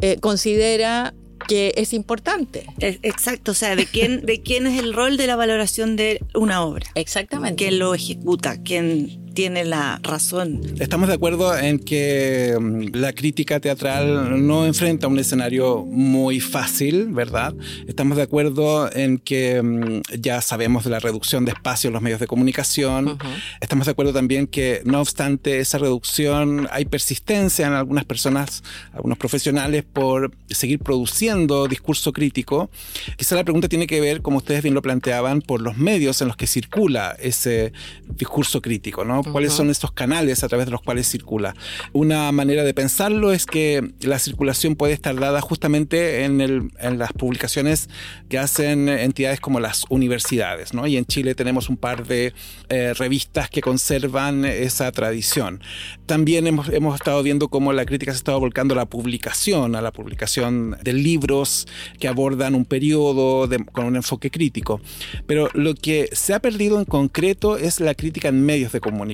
eh, 0.00 0.18
considera 0.20 1.14
que 1.48 1.72
es 1.76 1.92
importante. 1.92 2.66
Exacto, 2.78 3.52
o 3.52 3.54
sea, 3.54 3.76
de 3.76 3.86
quién, 3.86 4.20
de 4.26 4.42
quién 4.42 4.66
es 4.66 4.78
el 4.78 4.92
rol 4.92 5.16
de 5.16 5.26
la 5.26 5.36
valoración 5.36 5.96
de 5.96 6.20
una 6.34 6.62
obra. 6.62 6.86
Exactamente. 6.94 7.64
¿Quién 7.64 7.78
lo 7.78 7.94
ejecuta? 7.94 8.60
¿Quién 8.62 9.29
tiene 9.40 9.64
la 9.64 9.98
razón. 10.02 10.60
Estamos 10.80 11.08
de 11.08 11.14
acuerdo 11.14 11.56
en 11.56 11.78
que 11.78 12.58
mm, 12.60 12.94
la 12.94 13.14
crítica 13.14 13.58
teatral 13.58 14.46
no 14.46 14.66
enfrenta 14.66 15.08
un 15.08 15.18
escenario 15.18 15.82
muy 15.86 16.40
fácil, 16.40 17.06
¿verdad? 17.06 17.54
Estamos 17.88 18.18
de 18.18 18.24
acuerdo 18.24 18.94
en 18.94 19.16
que 19.16 19.62
mm, 19.62 20.02
ya 20.20 20.42
sabemos 20.42 20.84
de 20.84 20.90
la 20.90 20.98
reducción 20.98 21.46
de 21.46 21.52
espacio 21.52 21.88
en 21.88 21.94
los 21.94 22.02
medios 22.02 22.20
de 22.20 22.26
comunicación. 22.26 23.16
Estamos 23.62 23.86
de 23.86 23.92
acuerdo 23.92 24.12
también 24.12 24.46
que, 24.46 24.82
no 24.84 25.00
obstante 25.00 25.60
esa 25.60 25.78
reducción, 25.78 26.68
hay 26.70 26.84
persistencia 26.84 27.66
en 27.66 27.72
algunas 27.72 28.04
personas, 28.04 28.62
algunos 28.92 29.16
profesionales, 29.16 29.84
por 29.90 30.32
seguir 30.50 30.80
produciendo 30.80 31.66
discurso 31.66 32.12
crítico. 32.12 32.68
Quizá 33.16 33.36
la 33.36 33.44
pregunta 33.44 33.70
tiene 33.70 33.86
que 33.86 34.02
ver, 34.02 34.20
como 34.20 34.36
ustedes 34.36 34.62
bien 34.62 34.74
lo 34.74 34.82
planteaban, 34.82 35.40
por 35.40 35.62
los 35.62 35.78
medios 35.78 36.20
en 36.20 36.28
los 36.28 36.36
que 36.36 36.46
circula 36.46 37.16
ese 37.18 37.72
discurso 38.06 38.60
crítico, 38.60 39.02
¿no? 39.06 39.22
¿Cuáles 39.32 39.52
son 39.52 39.70
estos 39.70 39.92
canales 39.92 40.42
a 40.44 40.48
través 40.48 40.66
de 40.66 40.72
los 40.72 40.82
cuales 40.82 41.08
circula? 41.08 41.54
Una 41.92 42.30
manera 42.32 42.64
de 42.64 42.74
pensarlo 42.74 43.32
es 43.32 43.46
que 43.46 43.92
la 44.00 44.18
circulación 44.18 44.76
puede 44.76 44.92
estar 44.92 45.14
dada 45.18 45.40
justamente 45.40 46.24
en, 46.24 46.70
las 46.98 47.12
publicaciones 47.12 47.88
que 48.28 48.38
hacen 48.38 48.88
entidades 48.88 49.40
como 49.40 49.60
las 49.60 49.84
universidades, 49.88 50.74
¿no? 50.74 50.86
Y 50.86 50.96
en 50.96 51.04
Chile 51.04 51.34
tenemos 51.34 51.68
un 51.68 51.76
par 51.76 52.06
de 52.06 52.32
eh, 52.68 52.94
revistas 52.94 53.50
que 53.50 53.60
conservan 53.60 54.44
esa 54.44 54.90
tradición. 54.92 55.60
También 56.06 56.46
hemos, 56.46 56.68
hemos 56.68 56.94
estado 56.94 57.22
viendo 57.22 57.48
cómo 57.48 57.72
la 57.72 57.84
crítica 57.84 58.12
se 58.12 58.16
ha 58.16 58.18
estado 58.18 58.40
volcando 58.40 58.74
a 58.74 58.76
la 58.76 58.86
publicación, 58.86 59.76
a 59.76 59.82
la 59.82 59.92
publicación 59.92 60.76
de 60.82 60.92
libros 60.92 61.66
que 61.98 62.08
abordan 62.08 62.54
un 62.54 62.64
periodo 62.64 63.48
con 63.72 63.86
un 63.86 63.96
enfoque 63.96 64.30
crítico. 64.30 64.80
Pero 65.26 65.48
lo 65.54 65.74
que 65.74 66.08
se 66.12 66.34
ha 66.34 66.40
perdido 66.40 66.78
en 66.78 66.84
concreto 66.84 67.56
es 67.56 67.80
la 67.80 67.94
crítica 67.94 68.28
en 68.28 68.44
medios 68.44 68.72
de 68.72 68.80
comunicación 68.80 69.09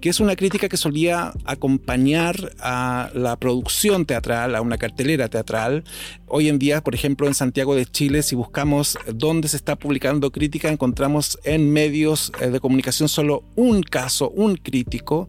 que 0.00 0.08
es 0.08 0.20
una 0.20 0.36
crítica 0.36 0.68
que 0.68 0.76
solía 0.76 1.32
acompañar 1.44 2.52
a 2.60 3.10
la 3.14 3.36
producción 3.36 4.06
teatral, 4.06 4.54
a 4.54 4.60
una 4.60 4.78
cartelera 4.78 5.28
teatral. 5.28 5.84
Hoy 6.26 6.48
en 6.48 6.58
día, 6.58 6.82
por 6.82 6.94
ejemplo, 6.94 7.26
en 7.26 7.34
Santiago 7.34 7.74
de 7.74 7.86
Chile, 7.86 8.22
si 8.22 8.36
buscamos 8.36 8.98
dónde 9.14 9.48
se 9.48 9.56
está 9.56 9.76
publicando 9.76 10.30
crítica, 10.30 10.68
encontramos 10.68 11.38
en 11.44 11.72
medios 11.72 12.32
eh, 12.40 12.50
de 12.50 12.60
comunicación 12.60 13.08
solo 13.08 13.44
un 13.56 13.82
caso, 13.82 14.30
un 14.30 14.56
crítico, 14.56 15.28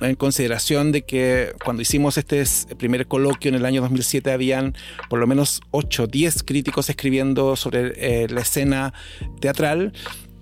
en 0.00 0.14
consideración 0.14 0.92
de 0.92 1.02
que 1.02 1.52
cuando 1.64 1.82
hicimos 1.82 2.16
este 2.18 2.44
primer 2.76 3.06
coloquio 3.06 3.48
en 3.48 3.56
el 3.56 3.64
año 3.64 3.82
2007 3.82 4.32
habían 4.32 4.74
por 5.08 5.18
lo 5.18 5.26
menos 5.26 5.60
8 5.70 6.04
o 6.04 6.06
10 6.06 6.42
críticos 6.44 6.88
escribiendo 6.88 7.56
sobre 7.56 7.92
eh, 7.96 8.28
la 8.28 8.40
escena 8.40 8.94
teatral. 9.40 9.92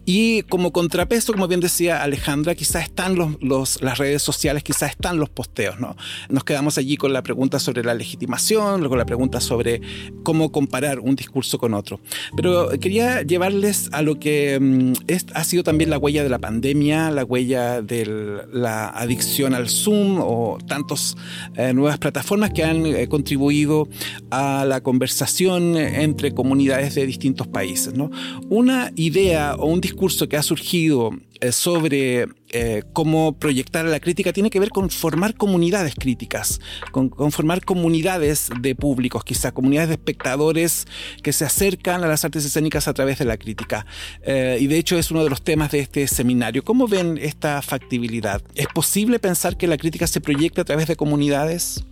Y 0.09 0.43
como 0.43 0.73
contrapeso, 0.73 1.33
como 1.33 1.49
bien 1.49 1.59
decía 1.59 2.01
Alejandra, 2.01 2.55
quizás 2.55 2.85
están 2.85 3.17
los, 3.41 3.83
las 3.83 3.99
redes 3.99 4.23
sociales, 4.23 4.63
quizás 4.63 4.91
están 4.91 5.19
los 5.19 5.29
posteos, 5.31 5.81
¿no? 5.81 5.97
Nos 6.29 6.45
quedamos 6.45 6.79
allí 6.79 6.97
con 6.97 7.13
la 7.13 7.25
pregunta 7.25 7.59
sobre 7.59 7.83
la 7.83 7.93
legitimación, 7.93 8.79
luego 8.79 8.95
la 8.95 9.05
pregunta 9.05 9.41
sobre 9.41 9.81
cómo 10.23 10.53
comparar 10.53 11.01
un 11.01 11.17
discurso 11.17 11.59
con 11.59 11.75
otro. 11.75 11.99
Pero 12.37 12.71
quería 12.81 13.23
llevarles 13.23 13.89
a 13.91 14.03
lo 14.03 14.21
que 14.21 14.61
mm, 14.61 14.93
ha 15.35 15.43
sido 15.43 15.65
también 15.65 15.91
la 15.91 15.99
huella 15.99 16.23
de 16.23 16.29
la 16.29 16.39
pandemia, 16.39 17.11
la 17.11 17.25
huella 17.25 17.83
de 17.83 18.45
la 18.53 18.89
adicción 18.91 19.55
al 19.55 19.69
Zoom 19.69 20.21
o 20.21 20.59
tantas 20.69 21.17
eh, 21.57 21.73
nuevas 21.73 21.99
plataformas 21.99 22.53
que 22.53 22.63
han 22.63 22.87
eh, 22.87 23.09
contribuido 23.09 23.89
a 24.31 24.65
la 24.67 24.81
conversación 24.83 25.77
entre 25.77 26.33
comunidades 26.33 26.95
de 26.95 27.07
distintos 27.07 27.49
países, 27.49 27.95
¿no? 27.95 28.13
Una 28.49 28.93
idea 28.95 29.57
o 29.57 29.67
un 29.67 29.81
discurso 29.81 29.96
discurso 29.97 30.29
que 30.29 30.37
ha 30.37 30.43
surgido 30.43 31.11
eh, 31.41 31.53
sobre 31.53 32.27
eh, 32.51 32.83
cómo 32.93 33.39
proyectar 33.39 33.87
la 33.87 33.99
crítica 33.99 34.31
tiene 34.35 34.51
que 34.51 34.61
ver 34.61 34.69
con 34.69 34.91
formar 34.91 35.35
comunidades 35.35 35.95
críticas, 35.95 36.61
con, 36.93 37.11
formar 37.33 37.65
comunidades 37.65 38.51
de 38.61 38.75
públicos, 38.75 39.25
quizá 39.25 39.53
comunidades 39.53 39.89
de 39.89 39.95
espectadores 39.95 40.87
que 41.23 41.33
se 41.33 41.47
acercan 41.47 42.05
a 42.05 42.09
las 42.09 42.27
artes 42.27 42.45
escénicas 42.45 42.89
a 42.89 42.93
través 42.93 43.19
de 43.19 43.25
la 43.25 43.39
crítica. 43.39 43.87
Eh, 44.21 44.59
y 44.61 44.67
de 44.67 44.77
hecho 44.77 44.99
es 44.99 45.11
uno 45.11 45.25
de 45.25 45.31
los 45.31 45.41
temas 45.41 45.71
de 45.71 45.81
este 45.81 46.07
seminario. 46.09 46.63
¿Cómo 46.63 46.87
ven 46.87 47.19
esta 47.19 47.63
factibilidad? 47.63 48.43
¿Es 48.55 48.67
posible 48.67 49.19
pensar 49.19 49.57
que 49.57 49.67
la 49.67 49.79
crítica 49.79 50.07
se 50.07 50.21
proyecta 50.21 50.61
a 50.61 50.65
través 50.67 50.89
de 50.89 50.97
comunidades? 50.97 51.87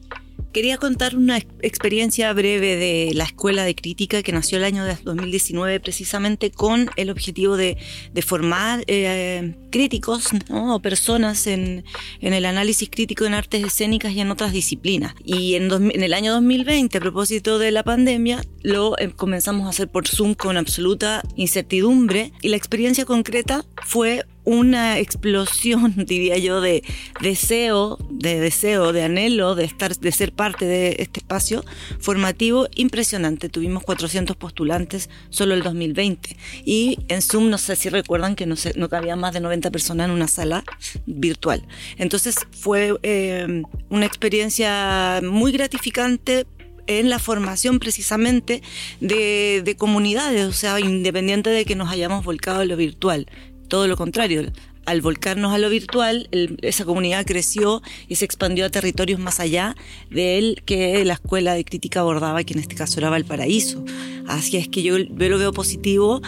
Quería 0.54 0.78
contar 0.78 1.16
una 1.16 1.38
experiencia 1.62 2.32
breve 2.32 2.76
de 2.76 3.10
la 3.12 3.24
Escuela 3.24 3.64
de 3.64 3.74
Crítica 3.74 4.22
que 4.22 4.30
nació 4.30 4.58
el 4.58 4.62
año 4.62 4.84
2019 5.02 5.80
precisamente 5.80 6.52
con 6.52 6.88
el 6.94 7.10
objetivo 7.10 7.56
de, 7.56 7.76
formar 8.24 8.84
eh, 8.86 9.56
críticos 9.72 10.28
o 10.50 10.78
personas 10.78 11.48
en, 11.48 11.82
el 12.20 12.44
análisis 12.44 12.88
crítico 12.88 13.24
en 13.24 13.34
artes 13.34 13.64
escénicas 13.64 14.12
y 14.12 14.20
en 14.20 14.30
otras 14.30 14.52
disciplinas. 14.52 15.16
Y 15.24 15.56
en, 15.56 15.72
el 15.90 16.14
año 16.14 16.32
2020, 16.34 16.98
a 16.98 17.00
propósito 17.00 17.58
de 17.58 17.72
la 17.72 17.82
pandemia, 17.82 18.40
lo 18.62 18.96
eh, 19.00 19.10
comenzamos 19.10 19.66
a 19.66 19.70
hacer 19.70 19.88
por 19.88 20.06
Zoom 20.06 20.34
con 20.34 20.56
absoluta 20.56 21.24
incertidumbre 21.34 22.30
y 22.42 22.50
la 22.50 22.56
experiencia 22.56 23.04
concreta 23.04 23.64
fue 23.82 24.24
una 24.44 24.98
explosión, 24.98 25.94
diría 26.06 26.38
yo, 26.38 26.60
de 26.60 26.82
deseo, 27.20 27.98
de 28.10 28.40
deseo, 28.40 28.92
de 28.92 29.02
anhelo 29.02 29.54
de 29.54 29.64
estar, 29.64 29.96
de 29.96 30.12
ser 30.12 30.32
parte 30.32 30.66
de 30.66 30.96
este 30.98 31.20
espacio 31.20 31.64
formativo 31.98 32.68
impresionante. 32.74 33.48
Tuvimos 33.48 33.82
400 33.84 34.36
postulantes 34.36 35.10
solo 35.30 35.54
el 35.54 35.62
2020 35.62 36.36
y 36.64 36.98
en 37.08 37.22
Zoom 37.22 37.50
no 37.50 37.58
sé 37.58 37.76
si 37.76 37.88
recuerdan 37.88 38.36
que 38.36 38.46
no, 38.46 38.56
se, 38.56 38.74
no 38.78 38.88
cabía 38.88 39.16
más 39.16 39.32
de 39.32 39.40
90 39.40 39.70
personas 39.70 40.06
en 40.06 40.12
una 40.12 40.28
sala 40.28 40.64
virtual. 41.06 41.66
Entonces 41.96 42.36
fue 42.52 42.94
eh, 43.02 43.62
una 43.88 44.06
experiencia 44.06 45.20
muy 45.22 45.52
gratificante 45.52 46.46
en 46.86 47.08
la 47.08 47.18
formación 47.18 47.78
precisamente 47.78 48.62
de, 49.00 49.62
de, 49.64 49.76
comunidades, 49.76 50.44
o 50.44 50.52
sea, 50.52 50.78
independiente 50.80 51.48
de 51.48 51.64
que 51.64 51.76
nos 51.76 51.90
hayamos 51.90 52.24
volcado 52.24 52.60
a 52.60 52.64
lo 52.66 52.76
virtual 52.76 53.26
todo 53.68 53.86
lo 53.86 53.96
contrario. 53.96 54.52
Al 54.86 55.00
volcarnos 55.00 55.54
a 55.54 55.58
lo 55.58 55.70
virtual, 55.70 56.28
esa 56.60 56.84
comunidad 56.84 57.24
creció 57.24 57.80
y 58.06 58.16
se 58.16 58.26
expandió 58.26 58.66
a 58.66 58.68
territorios 58.68 59.18
más 59.18 59.40
allá 59.40 59.74
de 60.10 60.36
él 60.36 60.62
que 60.66 61.02
la 61.06 61.14
escuela 61.14 61.54
de 61.54 61.64
crítica 61.64 62.00
abordaba, 62.00 62.44
que 62.44 62.52
en 62.52 62.60
este 62.60 62.74
caso 62.74 63.00
era 63.00 63.08
Valparaíso. 63.08 63.82
Así 64.26 64.58
es 64.58 64.68
que 64.68 64.82
yo, 64.82 64.98
lo 64.98 65.38
veo 65.38 65.52
positivo. 65.54 66.20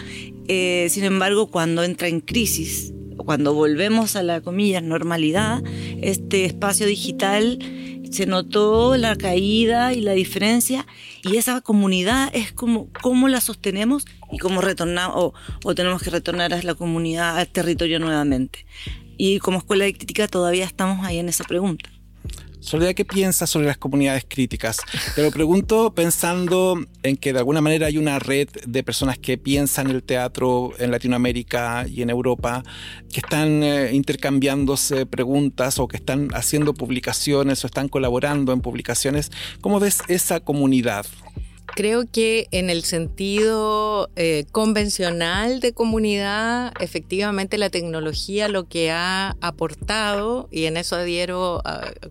Eh, 0.49 0.87
sin 0.90 1.05
embargo, 1.05 1.50
cuando 1.50 1.83
entra 1.83 2.09
en 2.09 2.21
crisis, 2.21 2.95
cuando 3.19 3.52
volvemos 3.52 4.16
a 4.16 4.23
la 4.23 4.40
comillas 4.40 4.83
normalidad, 4.83 5.62
este 6.00 6.47
espacio 6.47 6.87
digital 6.87 7.59
se 8.11 8.26
notó 8.26 8.97
la 8.97 9.16
caída 9.16 9.93
y 9.93 10.00
la 10.00 10.12
diferencia 10.12 10.87
y 11.23 11.37
esa 11.37 11.61
comunidad 11.61 12.31
es 12.35 12.52
como 12.52 12.88
cómo 13.02 13.28
la 13.28 13.40
sostenemos 13.40 14.07
y 14.30 14.38
cómo 14.38 14.61
retornamos 14.61 15.33
o, 15.64 15.75
tenemos 15.75 16.02
que 16.02 16.11
retornar 16.11 16.52
a 16.52 16.62
la 16.62 16.75
comunidad, 16.75 17.38
al 17.38 17.49
territorio 17.49 17.99
nuevamente. 17.99 18.66
Y 19.16 19.38
como 19.38 19.59
escuela 19.59 19.85
de 19.85 19.95
crítica 19.95 20.28
todavía 20.28 20.64
estamos 20.64 21.06
ahí 21.06 21.18
en 21.18 21.28
esa 21.28 21.45
pregunta. 21.45 21.90
Soledad, 22.66 22.95
¿qué 22.95 23.04
piensas 23.04 23.49
sobre 23.49 23.66
las 23.66 23.78
comunidades 23.78 24.26
críticas? 24.28 24.78
Te 25.14 25.23
lo 25.23 25.30
pregunto 25.30 25.95
pensando 25.95 26.76
en 27.04 27.16
que 27.16 27.33
de 27.33 27.38
alguna 27.38 27.61
manera 27.61 27.87
hay 27.87 27.97
una 27.97 28.18
red 28.18 28.49
de 28.66 28.83
personas 28.83 29.18
que 29.18 29.38
piensan 29.38 29.88
el 29.88 30.02
teatro 30.02 30.73
en 30.78 30.90
Latinoamérica 30.90 31.87
y 31.87 32.02
en 32.02 32.11
Europa, 32.11 32.64
que 33.12 33.21
están 33.21 33.62
eh, 33.62 33.90
intercambiándose 33.92 35.06
preguntas 35.06 35.78
o 35.78 35.87
que 35.87 35.97
están 35.97 36.30
haciendo 36.35 36.75
publicaciones 36.75 37.62
o 37.62 37.68
están 37.68 37.88
colaborando 37.88 38.52
en 38.52 38.62
publicaciones. 38.62 39.30
¿Cómo 39.61 39.78
ves 39.78 40.02
esa 40.09 40.40
comunidad? 40.40 41.06
Creo 41.76 42.04
que 42.11 42.49
en 42.52 42.71
el 42.71 42.85
sentido 42.85 44.09
eh, 44.16 44.47
convencional 44.50 45.61
de 45.61 45.75
comunidad, 45.75 46.73
efectivamente 46.80 47.59
la 47.59 47.68
tecnología 47.68 48.49
lo 48.49 48.66
que 48.66 48.90
ha 48.90 49.37
aportado, 49.42 50.49
y 50.50 50.64
en 50.64 50.78
eso 50.78 50.97
adhiero 50.97 51.62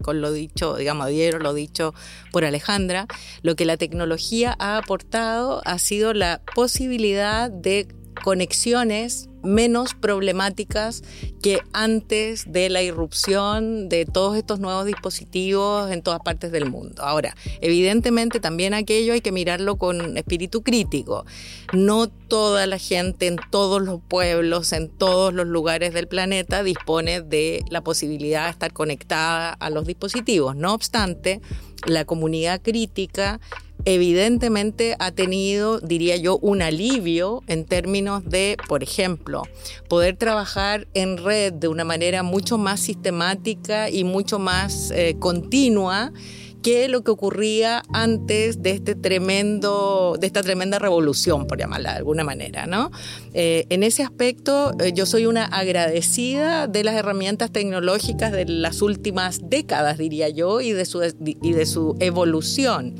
con 0.03 0.21
lo 0.21 0.31
dicho, 0.31 0.75
digamos, 0.75 1.07
adhiero 1.07 1.39
lo 1.39 1.55
dicho 1.55 1.95
por 2.31 2.45
Alejandra, 2.45 3.07
lo 3.41 3.55
que 3.55 3.65
la 3.65 3.77
tecnología 3.77 4.55
ha 4.59 4.77
aportado 4.77 5.63
ha 5.65 5.79
sido 5.79 6.13
la 6.13 6.41
posibilidad 6.53 7.49
de 7.49 7.87
conexiones 8.23 9.29
menos 9.45 9.93
problemáticas 9.93 11.03
que 11.41 11.59
antes 11.73 12.51
de 12.51 12.69
la 12.69 12.81
irrupción 12.81 13.89
de 13.89 14.05
todos 14.05 14.37
estos 14.37 14.59
nuevos 14.59 14.85
dispositivos 14.85 15.91
en 15.91 16.01
todas 16.01 16.19
partes 16.19 16.51
del 16.51 16.65
mundo. 16.69 17.03
Ahora, 17.03 17.35
evidentemente 17.61 18.39
también 18.39 18.73
aquello 18.73 19.13
hay 19.13 19.21
que 19.21 19.31
mirarlo 19.31 19.77
con 19.77 20.17
espíritu 20.17 20.63
crítico. 20.63 21.25
No 21.73 22.07
toda 22.09 22.65
la 22.65 22.79
gente 22.79 23.27
en 23.27 23.37
todos 23.51 23.81
los 23.81 24.01
pueblos, 24.01 24.73
en 24.73 24.89
todos 24.89 25.33
los 25.33 25.47
lugares 25.47 25.93
del 25.93 26.07
planeta 26.07 26.63
dispone 26.63 27.21
de 27.21 27.63
la 27.69 27.81
posibilidad 27.81 28.45
de 28.45 28.51
estar 28.51 28.73
conectada 28.73 29.51
a 29.51 29.69
los 29.69 29.85
dispositivos. 29.85 30.55
No 30.55 30.73
obstante, 30.73 31.41
la 31.85 32.05
comunidad 32.05 32.61
crítica 32.61 33.39
evidentemente 33.83 34.95
ha 34.99 35.11
tenido, 35.11 35.79
diría 35.79 36.15
yo, 36.15 36.37
un 36.37 36.61
alivio 36.61 37.43
en 37.47 37.65
términos 37.65 38.23
de, 38.25 38.57
por 38.67 38.83
ejemplo, 38.83 39.43
poder 39.89 40.15
trabajar 40.15 40.87
en 40.93 41.17
red 41.17 41.53
de 41.53 41.67
una 41.67 41.83
manera 41.83 42.23
mucho 42.23 42.57
más 42.57 42.79
sistemática 42.79 43.89
y 43.89 44.03
mucho 44.03 44.39
más 44.39 44.91
eh, 44.91 45.15
continua 45.19 46.11
que 46.65 46.87
lo 46.87 47.03
que 47.03 47.11
ocurría 47.11 47.83
antes 47.93 48.63
de 48.63 48.71
este 48.71 48.95
tremendo, 48.95 50.17
de 50.19 50.25
esta 50.25 50.41
tremenda 50.41 50.79
revolución, 50.79 51.45
por 51.45 51.59
llamarla 51.59 51.91
de 51.91 51.97
alguna 51.97 52.23
manera, 52.23 52.65
¿no? 52.65 52.89
Eh, 53.35 53.67
en 53.69 53.83
ese 53.83 54.01
aspecto, 54.01 54.71
eh, 54.79 54.91
yo 54.91 55.05
soy 55.05 55.27
una 55.27 55.45
agradecida 55.45 56.65
de 56.65 56.83
las 56.83 56.95
herramientas 56.95 57.51
tecnológicas 57.51 58.31
de 58.31 58.45
las 58.45 58.81
últimas 58.81 59.41
décadas, 59.47 59.99
diría 59.99 60.29
yo, 60.29 60.59
y 60.59 60.71
de 60.71 60.85
su, 60.85 61.03
y 61.23 61.51
de 61.51 61.65
su 61.67 61.97
evolución. 61.99 62.95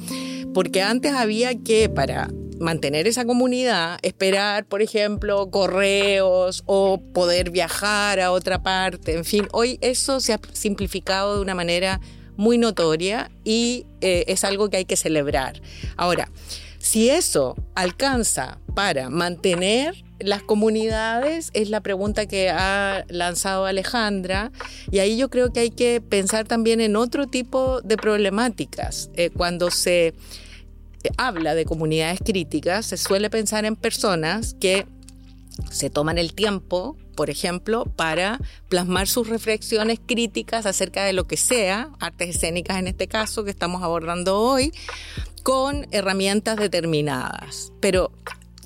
Porque 0.56 0.82
antes 0.82 1.12
había 1.12 1.54
que, 1.54 1.90
para 1.90 2.30
mantener 2.62 3.08
esa 3.08 3.26
comunidad, 3.26 4.00
esperar, 4.04 4.66
por 4.66 4.82
ejemplo, 4.82 5.52
correos 5.52 6.64
o 6.66 6.98
poder 7.14 7.50
viajar 7.50 8.22
a 8.22 8.32
otra 8.32 8.64
parte, 8.64 9.16
en 9.16 9.26
fin, 9.26 9.50
hoy 9.52 9.78
eso 9.82 10.22
se 10.22 10.32
ha 10.32 10.40
simplificado 10.54 11.36
de 11.36 11.42
una 11.42 11.56
manera 11.56 12.00
muy 12.38 12.58
notoria 12.58 13.30
y 13.44 13.86
eh, 14.00 14.24
es 14.30 14.46
algo 14.46 14.70
que 14.70 14.78
hay 14.78 14.86
que 14.86 14.96
celebrar. 14.96 15.62
Ahora, 15.98 16.32
si 16.80 17.10
eso 17.10 17.58
alcanza 17.76 18.58
para 18.74 19.10
mantener 19.10 20.06
las 20.20 20.42
comunidades 20.42 21.50
es 21.54 21.70
la 21.70 21.82
pregunta 21.82 22.28
que 22.28 22.50
ha 22.50 23.04
lanzado 23.10 23.66
Alejandra 23.66 24.54
y 24.90 25.00
ahí 25.00 25.18
yo 25.18 25.30
creo 25.30 25.52
que 25.52 25.60
hay 25.60 25.72
que 25.72 26.00
pensar 26.00 26.48
también 26.48 26.80
en 26.80 26.96
otro 26.96 27.28
tipo 27.28 27.82
de 27.82 27.98
problemáticas. 27.98 29.10
Eh, 29.16 29.30
cuando 29.32 29.70
se 29.72 30.14
habla 31.18 31.56
de 31.56 31.66
comunidades 31.66 32.20
críticas, 32.24 32.86
se 32.86 32.98
suele 32.98 33.30
pensar 33.30 33.66
en 33.66 33.76
personas 33.76 34.56
que 34.60 34.86
se 35.70 35.90
toman 35.90 36.18
el 36.18 36.34
tiempo 36.34 36.98
por 37.16 37.30
ejemplo, 37.30 37.86
para 37.86 38.40
plasmar 38.70 39.08
sus 39.08 39.28
reflexiones 39.28 40.00
críticas 40.06 40.66
acerca 40.66 41.04
de 41.06 41.14
lo 41.14 41.26
que 41.26 41.38
sea, 41.38 41.90
artes 42.00 42.36
escénicas 42.36 42.78
en 42.78 42.88
este 42.88 43.08
caso 43.08 43.44
que 43.44 43.52
estamos 43.52 43.82
abordando 43.82 44.40
hoy, 44.40 44.72
con 45.44 45.88
herramientas 45.92 46.58
determinadas. 46.58 47.72
Pero 47.80 48.12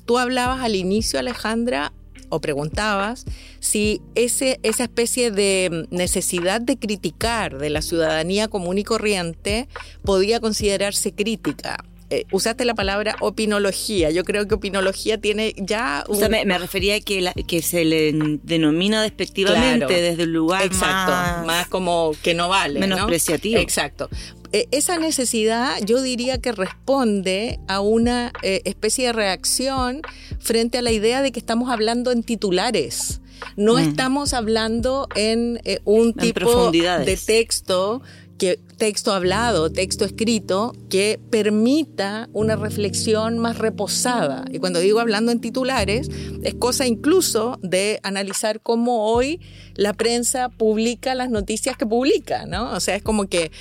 tú 0.04 0.18
hablabas 0.18 0.60
al 0.62 0.74
inicio, 0.74 1.18
Alejandra, 1.18 1.92
o 2.32 2.40
preguntabas 2.40 3.24
si 3.58 4.02
ese, 4.14 4.60
esa 4.62 4.84
especie 4.84 5.30
de 5.32 5.88
necesidad 5.90 6.60
de 6.60 6.78
criticar 6.78 7.58
de 7.58 7.70
la 7.70 7.82
ciudadanía 7.82 8.46
común 8.46 8.78
y 8.78 8.84
corriente 8.84 9.68
podía 10.04 10.38
considerarse 10.38 11.12
crítica. 11.12 11.84
Eh, 12.12 12.26
usaste 12.32 12.64
la 12.64 12.74
palabra 12.74 13.14
opinología. 13.20 14.10
Yo 14.10 14.24
creo 14.24 14.48
que 14.48 14.56
opinología 14.56 15.20
tiene 15.20 15.54
ya... 15.56 16.02
O 16.08 16.16
sea, 16.16 16.28
me, 16.28 16.58
refería 16.58 16.96
a 16.96 17.00
que, 17.00 17.32
que 17.46 17.62
se 17.62 17.84
le 17.84 18.12
denomina 18.42 19.00
despectivamente 19.00 20.00
desde 20.00 20.24
el 20.24 20.32
lugar 20.32 20.64
Exacto, 20.64 21.46
más, 21.46 21.68
como 21.68 22.10
que 22.20 22.34
no 22.34 22.48
vale. 22.48 22.80
Menospreciativo. 22.80 23.60
Exacto. 23.60 24.08
Eh, 24.52 24.66
esa 24.72 24.98
necesidad 24.98 25.80
yo 25.84 26.02
diría 26.02 26.40
que 26.40 26.50
responde 26.50 27.60
a 27.68 27.78
una 27.78 28.32
eh, 28.42 28.62
especie 28.64 29.06
de 29.06 29.12
reacción 29.12 30.02
frente 30.40 30.78
a 30.78 30.82
la 30.82 30.90
idea 30.90 31.22
de 31.22 31.30
que 31.30 31.38
estamos 31.38 31.70
hablando 31.70 32.10
en 32.10 32.24
titulares. 32.24 33.20
No 33.56 33.74
mm. 33.74 33.78
estamos 33.78 34.34
hablando 34.34 35.06
en 35.14 35.60
un 35.84 36.12
tipo 36.14 36.72
de 36.72 37.16
texto 37.24 38.02
que 38.40 38.58
texto 38.78 39.12
hablado, 39.12 39.70
texto 39.70 40.06
escrito, 40.06 40.72
que 40.88 41.20
permita 41.28 42.30
una 42.32 42.56
reflexión 42.56 43.38
más 43.38 43.58
reposada. 43.58 44.46
Y 44.50 44.60
cuando 44.60 44.80
digo 44.80 44.98
hablando 44.98 45.30
en 45.30 45.42
titulares, 45.42 46.08
es 46.42 46.54
cosa 46.54 46.86
incluso 46.86 47.58
de 47.60 48.00
analizar 48.02 48.62
cómo 48.62 49.12
hoy 49.12 49.40
la 49.74 49.92
prensa 49.92 50.48
publica 50.48 51.14
las 51.14 51.28
noticias 51.28 51.76
que 51.76 51.84
publica, 51.84 52.46
¿no? 52.46 52.72
O 52.72 52.80
sea, 52.80 52.96
es 52.96 53.02
como 53.02 53.26
que 53.26 53.52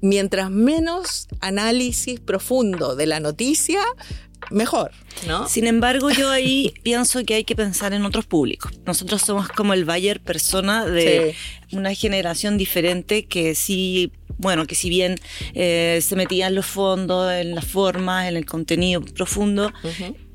mientras 0.00 0.52
menos 0.52 1.26
análisis 1.40 2.20
profundo 2.20 2.94
de 2.94 3.06
la 3.06 3.18
noticia, 3.18 3.80
mejor, 4.50 4.90
¿no? 5.26 5.48
Sin 5.48 5.66
embargo, 5.66 6.10
yo 6.10 6.30
ahí 6.30 6.72
pienso 6.82 7.24
que 7.24 7.34
hay 7.34 7.44
que 7.44 7.56
pensar 7.56 7.92
en 7.92 8.04
otros 8.04 8.26
públicos. 8.26 8.72
Nosotros 8.86 9.22
somos 9.22 9.48
como 9.48 9.74
el 9.74 9.84
Bayer 9.84 10.20
persona 10.20 10.86
de 10.86 11.34
una 11.72 11.94
generación 11.94 12.58
diferente 12.58 13.26
que 13.26 13.54
sí 13.54 14.12
bueno, 14.38 14.66
que 14.66 14.76
si 14.76 14.88
bien 14.88 15.16
eh, 15.54 15.98
se 16.00 16.14
metía 16.14 16.46
en 16.46 16.54
los 16.54 16.64
fondos, 16.64 17.32
en 17.32 17.56
las 17.56 17.64
formas, 17.64 18.28
en 18.28 18.36
el 18.36 18.46
contenido 18.46 19.02
profundo, 19.02 19.72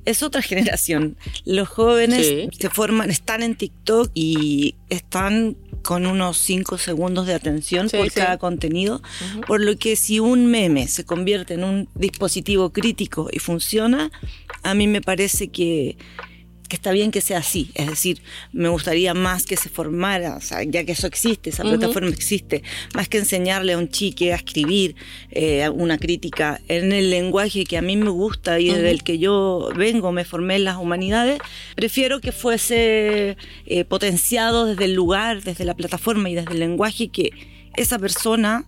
es 0.06 0.24
otra 0.24 0.42
generación. 0.42 1.18
Los 1.46 1.68
jóvenes 1.70 2.50
se 2.58 2.70
forman, 2.70 3.10
están 3.10 3.44
en 3.44 3.56
TikTok 3.56 4.12
y 4.14 4.76
están 4.90 5.56
con 5.84 6.06
unos 6.06 6.38
5 6.38 6.78
segundos 6.78 7.28
de 7.28 7.34
atención 7.34 7.90
por 7.90 8.10
cada 8.12 8.38
contenido, 8.38 9.02
por 9.46 9.62
lo 9.62 9.78
que 9.78 9.96
si 9.96 10.20
un 10.20 10.48
meme 10.48 10.88
se 10.88 11.04
convierte 11.04 11.56
en 11.56 11.66
un 11.66 11.90
dispositivo 11.94 12.72
crítico 12.72 13.28
y 13.32 13.40
funciona, 13.40 14.10
a 14.64 14.74
mí 14.74 14.88
me 14.88 15.02
parece 15.02 15.50
que 15.50 15.98
está 16.76 16.92
bien 16.92 17.12
que 17.12 17.22
sea 17.22 17.40
así. 17.40 17.72
Es 17.76 17.88
decir, 17.88 18.22
me 18.52 18.70
gustaría 18.70 19.14
más 19.14 19.46
que 19.46 19.58
se 19.58 19.70
formara, 19.70 20.40
ya 20.68 20.84
que 20.84 20.92
eso 20.92 21.08
existe, 21.08 21.50
esa 21.50 21.64
plataforma 21.64 22.10
existe, 22.10 22.64
más 22.94 23.08
que 23.08 23.18
enseñarle 23.18 23.74
a 23.74 23.78
un 23.78 23.90
chique 23.90 24.34
a 24.34 24.36
escribir 24.36 24.96
eh, 25.32 25.68
una 25.70 25.98
crítica 25.98 26.60
en 26.68 26.92
el 26.92 27.10
lenguaje 27.10 27.66
que 27.66 27.78
a 27.78 27.82
mí 27.82 27.98
me 27.98 28.10
gusta 28.10 28.60
y 28.60 28.70
del 28.70 29.04
que 29.04 29.18
yo 29.18 29.70
vengo, 29.76 30.12
me 30.12 30.26
formé 30.26 30.56
en 30.56 30.66
las 30.66 30.78
humanidades, 30.78 31.40
prefiero 31.76 32.20
que 32.20 32.32
fuese 32.32 33.38
eh, 33.66 33.86
potenciado 33.86 34.66
desde 34.66 34.86
el 34.86 34.94
lugar, 34.94 35.44
desde 35.44 35.66
la 35.66 35.76
plataforma 35.76 36.30
y 36.30 36.36
desde 36.36 36.54
el 36.54 36.60
lenguaje 36.60 37.10
que 37.10 37.32
esa 37.76 38.00
persona 38.00 38.66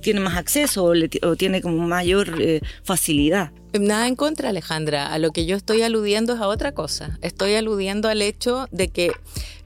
tiene 0.00 0.20
más 0.20 0.36
acceso 0.36 0.84
o, 0.84 1.36
tiene 1.36 1.62
como 1.62 1.86
mayor 1.86 2.40
eh, 2.40 2.60
facilidad. 2.82 3.52
Nada 3.78 4.08
en 4.08 4.16
contra, 4.16 4.50
Alejandra. 4.50 5.12
A 5.12 5.18
lo 5.18 5.30
que 5.30 5.46
yo 5.46 5.56
estoy 5.56 5.82
aludiendo 5.82 6.34
es 6.34 6.40
a 6.40 6.48
otra 6.48 6.72
cosa. 6.72 7.18
Estoy 7.22 7.54
aludiendo 7.54 8.08
al 8.08 8.20
hecho 8.20 8.66
de 8.70 8.88
que 8.88 9.12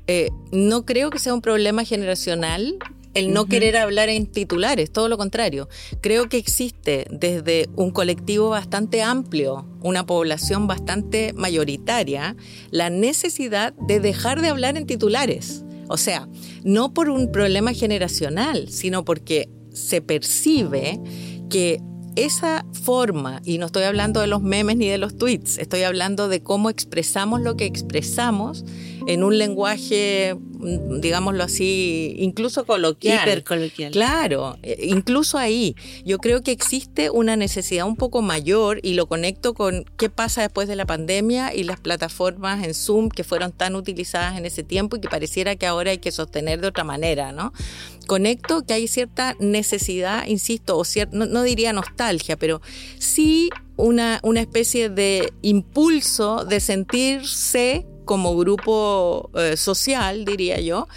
eh, 0.07 0.31
no 0.53 0.85
creo 0.85 1.11
que 1.11 1.19
sea 1.19 1.35
un 1.35 1.41
problema 1.41 1.85
generacional 1.85 2.79
el 3.17 3.33
no 3.33 3.47
querer 3.47 3.79
hablar 3.79 4.11
en 4.11 4.27
titulares, 4.27 4.93
todo 4.93 5.09
lo 5.09 5.17
contrario. 5.17 5.71
Creo 6.03 6.29
que 6.29 6.37
existe 6.37 7.07
desde 7.11 7.67
un 7.75 7.91
colectivo 7.91 8.51
bastante 8.51 9.03
amplio, 9.03 9.67
una 9.81 10.05
población 10.05 10.67
bastante 10.67 11.33
mayoritaria, 11.33 12.37
la 12.71 12.91
necesidad 12.91 13.73
de 13.73 14.01
dejar 14.01 14.43
de 14.43 14.51
hablar 14.51 14.77
en 14.77 14.87
titulares. 14.87 15.65
O 15.89 15.97
sea, 15.97 16.29
no 16.63 16.93
por 16.93 17.09
un 17.09 17.33
problema 17.33 17.73
generacional, 17.73 18.69
sino 18.69 19.05
porque 19.05 19.49
se 19.77 20.01
percibe 20.01 20.99
que 21.51 21.81
esa 22.17 22.65
forma, 22.73 23.43
y 23.45 23.59
no 23.59 23.67
estoy 23.67 23.83
hablando 23.85 24.21
de 24.21 24.27
los 24.27 24.43
memes 24.43 24.77
ni 24.77 24.89
de 24.89 24.99
los 24.99 25.17
tweets, 25.17 25.59
estoy 25.59 25.83
hablando 25.83 26.29
de 26.29 26.43
cómo 26.43 26.71
expresamos 26.71 27.43
lo 27.43 27.57
que 27.57 27.67
expresamos 27.67 28.65
en 29.07 29.23
un 29.23 29.39
lenguaje, 29.39 30.37
digámoslo 31.01 31.45
así, 31.45 32.17
incluso 32.19 32.67
coloquial. 32.67 33.29
Hipercoloquial. 33.29 33.93
Claro, 33.93 34.59
e, 34.63 34.87
incluso 34.87 35.39
ahí. 35.39 35.77
Yo 36.05 36.19
creo 36.19 36.43
que 36.43 36.51
existe 36.51 37.11
una 37.11 37.37
necesidad 37.37 37.87
un 37.87 37.97
poco 37.97 38.21
mayor 38.23 38.81
y 38.83 38.95
lo 38.95 39.07
conecto 39.07 39.55
con 39.55 39.85
qué 39.97 40.11
pasa 40.11 40.43
después 40.43 40.67
de 40.67 40.75
la 40.75 40.87
pandemia 40.87 41.55
y 41.55 41.63
las 41.63 41.79
plataformas 41.79 42.65
en 42.65 42.75
Zoom 42.75 43.09
que 43.09 43.23
fueron 43.23 43.53
tan 43.53 43.77
utilizadas 43.77 44.37
en 44.37 44.45
ese 44.45 44.65
tiempo 44.65 44.97
y 44.97 45.01
que 45.01 45.09
pareciera 45.09 45.55
que 45.55 45.67
ahora 45.67 45.93
hay 45.93 45.99
que 45.99 46.11
sostener 46.11 46.61
de 46.61 46.69
otra 46.69 46.83
manera, 46.83 47.31
¿no? 47.31 47.53
Conecto 48.07 48.63
que 48.63 48.75
hay 48.75 48.89
cierta 48.89 49.37
necesidad, 49.39 50.27
insisto, 50.27 50.79
o 50.79 50.85
no, 51.13 51.43
diría 51.43 51.73
nostalgia, 51.73 52.37
pero 52.37 52.61
sí 52.99 53.51
una, 53.77 54.21
una 54.23 54.41
especie 54.41 54.89
de 54.89 55.33
impulso 55.43 56.45
de 56.45 56.61
sentirse 56.61 57.87
como 58.05 58.37
grupo 58.37 59.31
eh, 59.35 59.57
social, 59.57 60.25
diría 60.25 60.61
yo, 60.61 60.89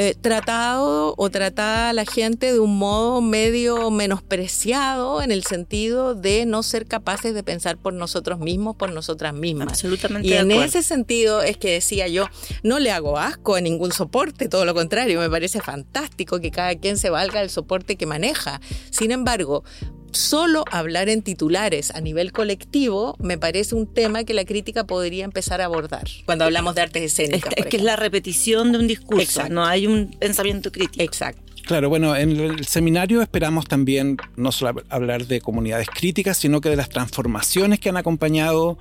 eh, 0.00 0.14
tratado 0.14 1.14
o 1.16 1.28
tratada 1.28 1.88
a 1.88 1.92
la 1.92 2.04
gente 2.04 2.52
de 2.52 2.60
un 2.60 2.78
modo 2.78 3.20
medio 3.20 3.90
menospreciado 3.90 5.20
en 5.22 5.32
el 5.32 5.42
sentido 5.42 6.14
de 6.14 6.46
no 6.46 6.62
ser 6.62 6.86
capaces 6.86 7.34
de 7.34 7.42
pensar 7.42 7.78
por 7.78 7.94
nosotros 7.94 8.38
mismos, 8.38 8.76
por 8.76 8.92
nosotras 8.92 9.34
mismas. 9.34 9.66
Absolutamente. 9.70 10.28
Y 10.28 10.34
en 10.34 10.52
ese 10.52 10.84
sentido 10.84 11.42
es 11.42 11.56
que 11.56 11.72
decía 11.72 12.06
yo, 12.06 12.26
no 12.62 12.78
le 12.78 12.92
hago 12.92 13.18
asco 13.18 13.56
a 13.56 13.60
ningún 13.60 13.90
soporte, 13.90 14.48
todo 14.48 14.64
lo 14.64 14.72
contrario, 14.72 15.18
me 15.18 15.28
parece 15.28 15.60
fantástico 15.60 16.38
que 16.38 16.52
cada 16.52 16.76
quien 16.76 16.96
se 16.96 17.10
valga 17.10 17.40
del 17.40 17.50
soporte 17.50 17.96
que 17.96 18.06
maneja. 18.06 18.60
Sin 18.90 19.10
embargo, 19.10 19.64
solo 20.12 20.64
hablar 20.70 21.08
en 21.08 21.22
titulares 21.22 21.90
a 21.90 22.00
nivel 22.00 22.32
colectivo 22.32 23.16
me 23.18 23.38
parece 23.38 23.74
un 23.74 23.86
tema 23.86 24.24
que 24.24 24.34
la 24.34 24.44
crítica 24.44 24.84
podría 24.84 25.24
empezar 25.24 25.60
a 25.60 25.66
abordar 25.66 26.06
cuando 26.26 26.44
hablamos 26.44 26.74
de 26.74 26.82
artes 26.82 27.02
escénicas. 27.02 27.52
Es, 27.56 27.66
que 27.66 27.76
es 27.76 27.82
la 27.82 27.96
repetición 27.96 28.72
de 28.72 28.78
un 28.78 28.86
discurso, 28.86 29.48
no 29.48 29.64
hay 29.64 29.86
un 29.86 30.10
pensamiento 30.18 30.72
crítico. 30.72 31.02
Exacto. 31.02 31.47
Claro, 31.68 31.90
bueno, 31.90 32.16
en 32.16 32.40
el 32.40 32.64
seminario 32.64 33.20
esperamos 33.20 33.66
también 33.66 34.16
no 34.36 34.52
solo 34.52 34.82
hablar 34.88 35.26
de 35.26 35.42
comunidades 35.42 35.86
críticas, 35.90 36.38
sino 36.38 36.62
que 36.62 36.70
de 36.70 36.76
las 36.76 36.88
transformaciones 36.88 37.78
que 37.78 37.90
han 37.90 37.98
acompañado 37.98 38.78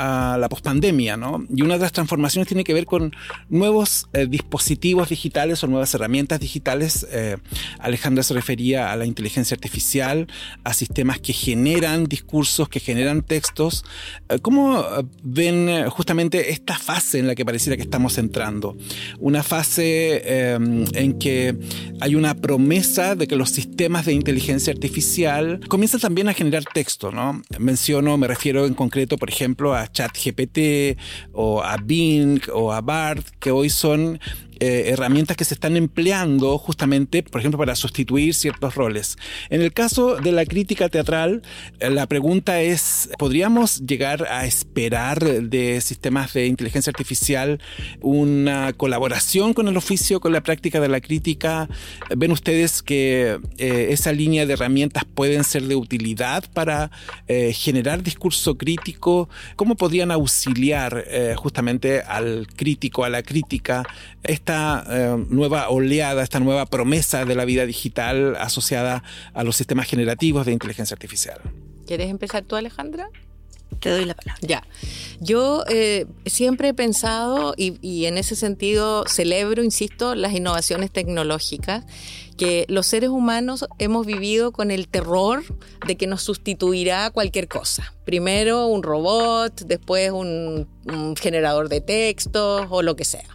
a 0.00 0.36
la 0.40 0.48
pospandemia, 0.48 1.16
¿no? 1.16 1.46
Y 1.54 1.62
una 1.62 1.74
de 1.74 1.82
las 1.82 1.92
transformaciones 1.92 2.48
tiene 2.48 2.64
que 2.64 2.74
ver 2.74 2.86
con 2.86 3.14
nuevos 3.48 4.08
eh, 4.14 4.26
dispositivos 4.26 5.10
digitales 5.10 5.62
o 5.62 5.68
nuevas 5.68 5.94
herramientas 5.94 6.40
digitales. 6.40 7.06
Eh, 7.12 7.36
Alejandra 7.78 8.24
se 8.24 8.34
refería 8.34 8.90
a 8.90 8.96
la 8.96 9.06
inteligencia 9.06 9.54
artificial, 9.54 10.26
a 10.64 10.74
sistemas 10.74 11.20
que 11.20 11.32
generan 11.32 12.06
discursos, 12.06 12.68
que 12.68 12.80
generan 12.80 13.22
textos. 13.22 13.84
Eh, 14.28 14.40
¿Cómo 14.40 14.84
ven 15.22 15.88
justamente 15.88 16.50
esta 16.50 16.76
fase 16.76 17.20
en 17.20 17.28
la 17.28 17.36
que 17.36 17.44
pareciera 17.44 17.76
que 17.76 17.84
estamos 17.84 18.18
entrando? 18.18 18.76
Una 19.20 19.44
fase 19.44 20.54
en 20.56 21.18
que 21.20 21.56
hay 22.00 22.16
una 22.16 22.23
una 22.24 22.34
promesa 22.34 23.16
de 23.16 23.26
que 23.26 23.36
los 23.36 23.50
sistemas 23.50 24.06
de 24.06 24.14
inteligencia 24.14 24.72
artificial 24.72 25.60
comienzan 25.68 26.00
también 26.00 26.26
a 26.30 26.32
generar 26.32 26.64
texto, 26.64 27.12
¿no? 27.12 27.42
Menciono, 27.58 28.16
me 28.16 28.26
refiero 28.26 28.64
en 28.64 28.72
concreto, 28.72 29.18
por 29.18 29.28
ejemplo, 29.28 29.74
a 29.74 29.92
ChatGPT 29.92 30.98
o 31.34 31.62
a 31.62 31.76
Bing 31.76 32.40
o 32.50 32.72
a 32.72 32.80
BART, 32.80 33.26
que 33.38 33.50
hoy 33.50 33.68
son 33.68 34.20
eh, 34.60 34.90
herramientas 34.90 35.36
que 35.36 35.44
se 35.44 35.54
están 35.54 35.76
empleando 35.76 36.58
justamente, 36.58 37.22
por 37.22 37.40
ejemplo, 37.40 37.58
para 37.58 37.74
sustituir 37.74 38.34
ciertos 38.34 38.74
roles. 38.74 39.16
En 39.50 39.62
el 39.62 39.72
caso 39.72 40.16
de 40.16 40.32
la 40.32 40.44
crítica 40.44 40.88
teatral, 40.88 41.42
eh, 41.80 41.90
la 41.90 42.06
pregunta 42.06 42.60
es, 42.60 43.10
¿podríamos 43.18 43.80
llegar 43.80 44.26
a 44.30 44.46
esperar 44.46 45.20
de 45.22 45.80
sistemas 45.80 46.34
de 46.34 46.46
inteligencia 46.46 46.90
artificial 46.90 47.60
una 48.00 48.72
colaboración 48.72 49.54
con 49.54 49.68
el 49.68 49.76
oficio, 49.76 50.20
con 50.20 50.32
la 50.32 50.42
práctica 50.42 50.80
de 50.80 50.88
la 50.88 51.00
crítica? 51.00 51.68
¿Ven 52.16 52.30
ustedes 52.30 52.82
que 52.82 53.38
eh, 53.58 53.88
esa 53.90 54.12
línea 54.12 54.46
de 54.46 54.52
herramientas 54.52 55.04
pueden 55.04 55.44
ser 55.44 55.64
de 55.64 55.76
utilidad 55.76 56.44
para 56.52 56.90
generar 57.26 58.02
discurso 58.02 58.56
crítico? 58.56 59.28
¿Cómo 59.56 59.76
podrían 59.76 60.10
auxiliar 60.10 61.04
justamente 61.36 62.00
al 62.00 62.46
crítico, 62.54 63.04
a 63.04 63.08
la 63.08 63.22
crítica? 63.22 63.84
Esta 64.44 64.84
eh, 64.90 65.24
nueva 65.30 65.70
oleada, 65.70 66.22
esta 66.22 66.38
nueva 66.38 66.66
promesa 66.66 67.24
de 67.24 67.34
la 67.34 67.46
vida 67.46 67.64
digital 67.64 68.36
asociada 68.36 69.02
a 69.32 69.42
los 69.42 69.56
sistemas 69.56 69.88
generativos 69.88 70.44
de 70.44 70.52
inteligencia 70.52 70.92
artificial. 70.92 71.40
¿Quieres 71.86 72.10
empezar 72.10 72.44
tú, 72.44 72.54
Alejandra? 72.54 73.08
Te 73.80 73.88
doy 73.88 74.04
la 74.04 74.12
palabra. 74.12 74.38
Ya. 74.46 74.62
Yo 75.18 75.64
eh, 75.70 76.04
siempre 76.26 76.68
he 76.68 76.74
pensado 76.74 77.54
y, 77.56 77.78
y, 77.80 78.04
en 78.04 78.18
ese 78.18 78.36
sentido 78.36 79.04
celebro, 79.08 79.64
insisto, 79.64 80.14
las 80.14 80.34
innovaciones 80.34 80.90
tecnológicas 80.90 81.86
que 82.36 82.64
los 82.68 82.86
seres 82.86 83.10
humanos 83.10 83.66
hemos 83.78 84.06
vivido 84.06 84.52
con 84.52 84.70
el 84.70 84.88
terror 84.88 85.42
de 85.86 85.96
que 85.96 86.06
nos 86.06 86.22
sustituirá 86.22 87.10
cualquier 87.10 87.48
cosa. 87.48 87.94
Primero 88.04 88.66
un 88.66 88.82
robot, 88.82 89.62
después 89.62 90.10
un, 90.10 90.68
generador 91.20 91.68
de 91.68 91.80
textos 91.80 92.66
o 92.70 92.82
lo 92.82 92.96
que 92.96 93.04
sea. 93.04 93.28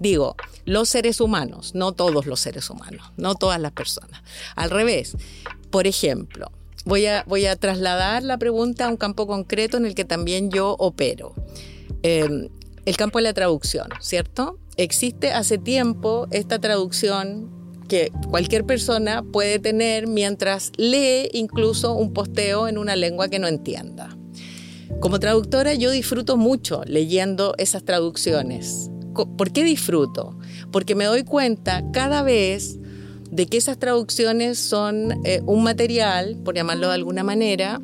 Digo, 0.00 0.36
los 0.64 0.88
seres 0.88 1.20
humanos, 1.20 1.74
no 1.74 1.92
todos 1.92 2.26
los 2.26 2.40
seres 2.40 2.70
humanos, 2.70 3.12
no 3.16 3.34
todas 3.34 3.60
las 3.60 3.72
personas. 3.72 4.22
Al 4.54 4.70
revés, 4.70 5.16
por 5.70 5.86
ejemplo, 5.86 6.50
voy 6.84 7.06
a, 7.06 7.24
voy 7.26 7.46
a 7.46 7.56
trasladar 7.56 8.22
la 8.22 8.38
pregunta 8.38 8.86
a 8.86 8.88
un 8.88 8.96
campo 8.96 9.26
concreto 9.26 9.76
en 9.76 9.86
el 9.86 9.94
que 9.94 10.04
también 10.04 10.50
yo 10.50 10.76
opero. 10.78 11.34
Em, 12.02 12.48
el 12.84 12.96
campo 12.96 13.18
de 13.18 13.24
la 13.24 13.34
traducción, 13.34 13.88
¿cierto? 14.00 14.58
Existe 14.76 15.32
hace 15.32 15.58
tiempo 15.58 16.28
esta 16.30 16.60
traducción 16.60 17.65
que 17.86 18.12
cualquier 18.30 18.64
persona 18.64 19.22
puede 19.22 19.58
tener 19.58 20.06
mientras 20.06 20.72
lee 20.76 21.28
incluso 21.32 21.94
un 21.94 22.12
posteo 22.12 22.68
en 22.68 22.78
una 22.78 22.96
lengua 22.96 23.28
que 23.28 23.38
no 23.38 23.48
entienda. 23.48 24.16
Como 25.00 25.20
traductora 25.20 25.74
yo 25.74 25.90
disfruto 25.90 26.36
mucho 26.36 26.82
leyendo 26.86 27.54
esas 27.58 27.84
traducciones. 27.84 28.90
¿Por 29.14 29.52
qué 29.52 29.64
disfruto? 29.64 30.38
Porque 30.70 30.94
me 30.94 31.04
doy 31.04 31.24
cuenta 31.24 31.82
cada 31.92 32.22
vez 32.22 32.78
de 33.30 33.46
que 33.46 33.56
esas 33.56 33.78
traducciones 33.78 34.58
son 34.58 35.20
eh, 35.24 35.40
un 35.46 35.62
material, 35.62 36.36
por 36.44 36.54
llamarlo 36.54 36.88
de 36.88 36.94
alguna 36.94 37.24
manera, 37.24 37.80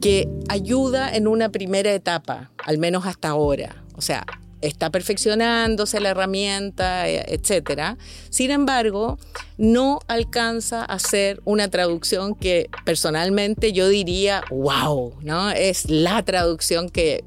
que 0.00 0.28
ayuda 0.48 1.14
en 1.14 1.26
una 1.26 1.50
primera 1.50 1.92
etapa, 1.92 2.50
al 2.64 2.78
menos 2.78 3.06
hasta 3.06 3.28
ahora. 3.28 3.84
O 3.96 4.00
sea, 4.00 4.24
está 4.60 4.90
perfeccionándose 4.90 6.00
la 6.00 6.10
herramienta, 6.10 7.08
eh, 7.08 7.24
etcétera. 7.28 7.96
Sin 8.28 8.50
embargo, 8.50 9.18
no 9.58 10.00
alcanza 10.08 10.84
a 10.84 10.98
ser 10.98 11.40
una 11.44 11.68
traducción 11.68 12.34
que 12.34 12.68
personalmente 12.84 13.72
yo 13.72 13.88
diría, 13.88 14.42
wow, 14.50 15.14
¿no? 15.22 15.50
Es 15.50 15.88
la 15.88 16.22
traducción 16.24 16.90
que 16.90 17.24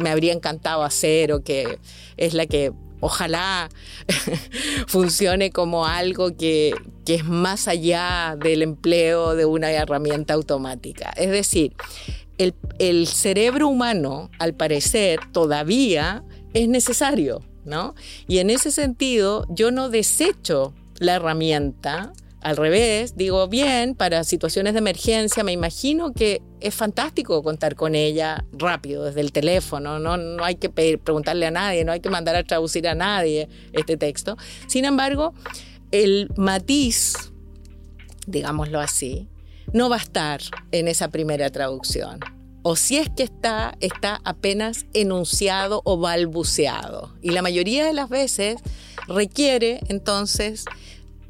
me 0.00 0.10
habría 0.10 0.32
encantado 0.32 0.82
hacer 0.82 1.32
o 1.32 1.42
que 1.42 1.78
es 2.16 2.34
la 2.34 2.46
que 2.46 2.72
ojalá 3.00 3.68
funcione 4.86 5.50
como 5.50 5.86
algo 5.86 6.36
que, 6.36 6.74
es 7.06 7.24
más 7.24 7.68
allá 7.68 8.36
del 8.36 8.62
empleo 8.62 9.36
de 9.36 9.44
una 9.44 9.70
herramienta 9.70 10.34
automática. 10.34 11.12
Es 11.16 11.30
decir, 11.30 11.72
el, 12.36 12.52
el 12.78 13.06
cerebro 13.06 13.68
humano, 13.68 14.30
al 14.38 14.54
parecer, 14.54 15.20
todavía 15.32 16.24
es 16.56 16.68
necesario, 16.68 17.42
¿no? 17.64 17.94
Y 18.26 18.38
en 18.38 18.48
ese 18.48 18.70
sentido, 18.70 19.46
yo 19.50 19.70
no 19.70 19.90
desecho 19.90 20.74
la 20.98 21.16
herramienta, 21.16 22.12
al 22.40 22.56
revés, 22.56 23.16
digo, 23.16 23.48
bien, 23.48 23.94
para 23.94 24.24
situaciones 24.24 24.72
de 24.72 24.78
emergencia, 24.78 25.42
me 25.42 25.52
imagino 25.52 26.12
que 26.12 26.40
es 26.60 26.74
fantástico 26.74 27.42
contar 27.42 27.74
con 27.74 27.94
ella 27.94 28.44
rápido 28.52 29.04
desde 29.04 29.20
el 29.20 29.32
teléfono, 29.32 29.98
no, 29.98 30.16
no 30.16 30.44
hay 30.44 30.54
que 30.54 30.70
preguntarle 30.70 31.46
a 31.46 31.50
nadie, 31.50 31.84
no 31.84 31.92
hay 31.92 32.00
que 32.00 32.08
mandar 32.08 32.36
a 32.36 32.44
traducir 32.44 32.86
a 32.88 32.94
nadie 32.94 33.48
este 33.72 33.96
texto. 33.96 34.36
Sin 34.68 34.84
embargo, 34.84 35.34
el 35.90 36.30
matiz, 36.36 37.32
digámoslo 38.26 38.80
así, 38.80 39.28
no 39.72 39.90
va 39.90 39.96
a 39.96 40.00
estar 40.00 40.40
en 40.70 40.88
esa 40.88 41.10
primera 41.10 41.50
traducción 41.50 42.20
o 42.68 42.74
si 42.74 42.96
es 42.96 43.08
que 43.08 43.22
está, 43.22 43.76
está 43.78 44.20
apenas 44.24 44.86
enunciado 44.92 45.82
o 45.84 45.98
balbuceado. 45.98 47.14
Y 47.22 47.30
la 47.30 47.40
mayoría 47.40 47.84
de 47.84 47.92
las 47.92 48.08
veces 48.08 48.56
requiere 49.06 49.78
entonces 49.86 50.64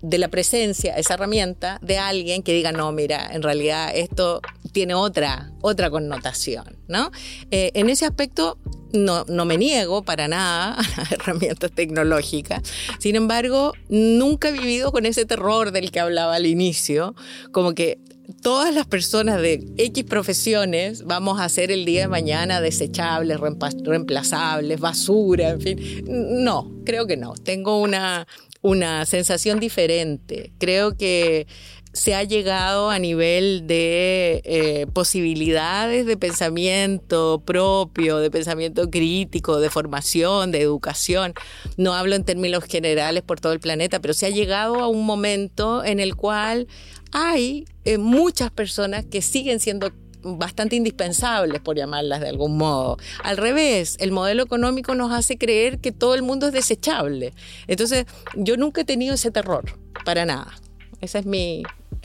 de 0.06 0.18
la 0.18 0.28
presencia, 0.28 0.96
esa 0.96 1.14
herramienta, 1.14 1.80
de 1.82 1.98
alguien 1.98 2.44
que 2.44 2.52
diga, 2.52 2.70
no, 2.70 2.92
mira, 2.92 3.28
en 3.32 3.42
realidad 3.42 3.90
esto 3.92 4.40
tiene 4.70 4.94
otra, 4.94 5.50
otra 5.62 5.90
connotación, 5.90 6.76
¿no? 6.86 7.10
Eh, 7.50 7.72
en 7.74 7.90
ese 7.90 8.06
aspecto 8.06 8.56
no, 8.92 9.24
no, 9.26 9.44
me 9.44 9.58
niego 9.58 10.04
para 10.04 10.28
nada 10.28 10.74
a 10.74 11.00
las 11.00 11.12
herramientas 11.12 11.72
tecnológicas. 11.72 12.62
Sin 13.00 13.16
embargo, 13.16 13.72
nunca 13.88 14.50
he 14.50 14.52
vivido 14.52 14.92
con 14.92 15.06
ese 15.06 15.24
terror 15.24 15.72
del 15.72 15.90
que 15.90 15.98
hablaba 15.98 16.36
al 16.36 16.46
inicio, 16.46 17.16
como 17.50 17.74
que 17.74 17.98
todas 18.42 18.72
las 18.72 18.86
personas 18.86 19.40
de 19.42 19.66
X 19.76 20.04
profesiones 20.04 21.04
vamos 21.04 21.40
a 21.40 21.48
ser 21.48 21.72
el 21.72 21.84
día 21.84 22.02
de 22.02 22.08
mañana 22.08 22.60
desechables, 22.60 23.40
reemplazables, 23.40 24.78
basura, 24.78 25.50
en 25.50 25.60
fin. 25.60 26.04
No, 26.06 26.70
creo 26.84 27.08
que 27.08 27.16
no. 27.16 27.34
Tengo 27.34 27.80
una, 27.80 28.26
una 28.66 29.06
sensación 29.06 29.60
diferente. 29.60 30.50
Creo 30.58 30.96
que 30.96 31.46
se 31.92 32.16
ha 32.16 32.24
llegado 32.24 32.90
a 32.90 32.98
nivel 32.98 33.68
de 33.68 34.42
eh, 34.44 34.86
posibilidades 34.92 36.04
de 36.04 36.16
pensamiento 36.16 37.40
propio, 37.46 38.18
de 38.18 38.28
pensamiento 38.28 38.90
crítico, 38.90 39.60
de 39.60 39.70
formación, 39.70 40.50
de 40.50 40.62
educación. 40.62 41.32
No 41.76 41.94
hablo 41.94 42.16
en 42.16 42.24
términos 42.24 42.64
generales 42.64 43.22
por 43.22 43.40
todo 43.40 43.52
el 43.52 43.60
planeta, 43.60 44.00
pero 44.00 44.14
se 44.14 44.26
ha 44.26 44.30
llegado 44.30 44.80
a 44.80 44.88
un 44.88 45.06
momento 45.06 45.84
en 45.84 46.00
el 46.00 46.16
cual 46.16 46.66
hay 47.12 47.66
eh, 47.84 47.98
muchas 47.98 48.50
personas 48.50 49.06
que 49.06 49.22
siguen 49.22 49.60
siendo 49.60 49.92
bastante 50.26 50.76
indispensables, 50.76 51.60
por 51.60 51.76
llamarlas 51.76 52.20
de 52.20 52.28
algún 52.28 52.56
modo. 52.56 52.96
Al 53.22 53.36
revés, 53.36 53.96
el 54.00 54.12
modelo 54.12 54.42
económico 54.42 54.94
nos 54.94 55.12
hace 55.12 55.38
creer 55.38 55.78
que 55.78 55.92
todo 55.92 56.14
el 56.14 56.22
mundo 56.22 56.48
es 56.48 56.52
desechable. 56.52 57.32
Entonces, 57.66 58.06
yo 58.34 58.56
nunca 58.56 58.82
he 58.82 58.84
tenido 58.84 59.14
ese 59.14 59.30
terror, 59.30 59.64
para 60.04 60.26
nada. 60.26 60.52
Esa 61.00 61.18
es 61.18 61.26
mi, 61.26 61.62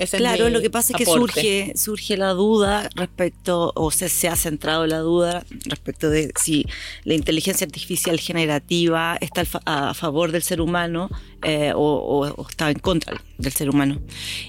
claro, 0.10 0.50
lo 0.50 0.62
que 0.62 0.70
pasa 0.70 0.94
es 0.94 0.98
que 0.98 1.06
surge, 1.06 1.74
surge 1.76 2.18
la 2.18 2.30
duda 2.30 2.90
respecto, 2.96 3.72
o 3.76 3.92
se, 3.92 4.10
se 4.10 4.28
ha 4.28 4.36
centrado 4.36 4.88
la 4.88 5.00
duda 5.00 5.44
respecto 5.66 6.10
de 6.10 6.32
si 6.40 6.66
la 7.04 7.14
inteligencia 7.14 7.66
artificial 7.66 8.20
generativa 8.20 9.18
está 9.22 9.44
a 9.66 9.94
favor 9.94 10.32
del 10.32 10.44
ser 10.44 10.62
humano 10.62 11.10
eh, 11.44 11.74
o, 11.76 12.48
está 12.48 12.70
en 12.70 12.80
contra 12.80 13.20
del 13.38 13.52
ser 13.52 13.70
humano. 13.70 14.00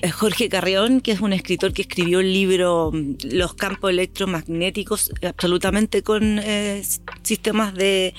Eh, 0.02 0.10
Jorge 0.10 0.48
Carrión, 0.48 1.00
que 1.00 1.12
es 1.12 1.20
un 1.20 1.32
escritor 1.32 1.72
que 1.72 1.82
escribió 1.82 2.20
el 2.20 2.32
libro 2.32 2.90
mm, 2.92 3.14
Los 3.32 3.54
campos 3.54 3.90
electromagnéticos, 3.90 5.10
absolutamente 5.22 6.02
con 6.02 6.38
eh, 6.38 6.82
sistemas 7.22 7.74
de, 7.74 8.14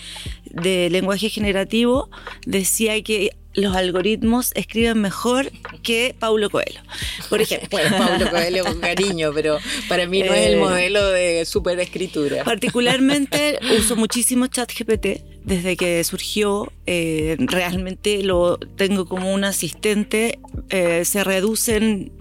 de 0.45 0.89
lenguaje 0.89 1.29
generativo, 1.29 2.09
decía 2.45 3.01
que 3.03 3.31
los 3.53 3.75
algoritmos 3.75 4.51
escriben 4.55 4.99
mejor 4.99 5.51
que 5.81 6.15
Paulo 6.17 6.49
Coelho, 6.49 6.81
por 7.29 7.41
ejemplo. 7.41 7.67
bueno, 7.71 7.97
Paulo 7.97 8.29
Coelho 8.29 8.63
con 8.65 8.79
cariño, 8.79 9.31
pero 9.33 9.59
para 9.87 10.07
mí 10.07 10.23
no 10.23 10.33
es 10.33 10.47
el 10.47 10.53
eh, 10.53 10.57
modelo 10.57 11.09
de 11.09 11.45
superescritura. 11.45 12.43
Particularmente 12.43 13.59
uso 13.77 13.95
muchísimo 13.95 14.47
ChatGPT 14.47 15.21
desde 15.43 15.77
que 15.77 16.03
surgió. 16.03 16.71
Eh, 16.85 17.35
realmente 17.39 18.23
lo 18.23 18.57
tengo 18.57 19.05
como 19.05 19.33
un 19.33 19.43
asistente. 19.43 20.39
Eh, 20.69 21.05
se 21.05 21.23
reducen 21.23 22.11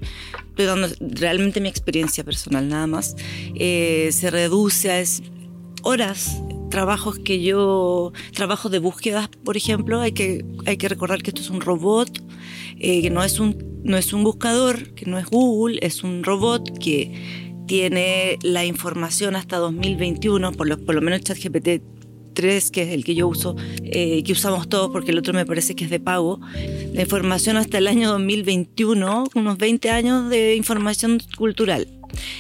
pero 0.55 0.75
realmente 1.01 1.63
mi 1.63 1.71
experiencia 1.71 2.25
personal 2.25 2.69
nada 2.69 2.87
más, 2.87 3.17
se 3.57 4.31
reduce 4.31 4.93
a 4.93 5.03
horas 5.83 6.43
trabajos 6.73 7.19
que 7.19 7.43
yo, 7.43 8.15
trabajos 8.33 8.73
de 8.73 8.79
búsqueda, 8.79 9.31
por 9.45 9.59
ejemplo, 9.59 10.01
hay 10.01 10.13
que, 10.13 10.43
hay 10.65 10.79
que 10.79 10.89
recordar 10.89 11.23
que 11.23 11.29
esto 11.29 11.43
es 11.43 11.51
un 11.51 11.61
robot, 11.61 12.09
eh, 12.79 13.03
que 13.03 13.11
no 13.11 13.23
es 13.23 13.39
un, 13.39 13.83
no 13.85 13.99
es 13.99 14.15
un 14.15 14.25
buscador, 14.25 14.95
que 14.95 15.05
no 15.05 15.19
es 15.19 15.27
Google, 15.27 15.79
es 15.83 16.03
un 16.03 16.25
robot 16.25 16.79
que 16.79 17.53
tiene 17.67 18.39
la 18.43 18.65
información 18.65 19.37
hasta 19.37 19.59
2021, 19.59 20.53
por 20.53 20.67
lo, 20.67 20.79
por 20.79 20.95
lo 20.95 21.03
menos 21.03 21.21
ChatGPT 21.21 21.83
3, 22.33 22.71
que 22.71 22.83
es 22.85 22.89
el 22.89 23.05
que 23.05 23.15
yo 23.15 23.29
uso, 23.29 23.55
eh, 23.83 24.23
que 24.25 24.33
usamos 24.33 24.67
todos 24.71 24.91
porque 24.91 25.11
el 25.11 25.19
otro 25.19 25.35
me 25.35 25.45
parece 25.45 25.75
que 25.75 25.85
es 25.85 25.91
de 25.91 26.01
pago, 26.01 26.41
la 26.95 27.03
información 27.03 27.59
hasta 27.59 27.77
el 27.77 27.87
año 27.87 28.09
2021, 28.09 29.25
unos 29.35 29.59
20 29.59 29.91
años 29.91 30.31
de 30.31 30.57
información 30.57 31.21
cultural. 31.37 31.87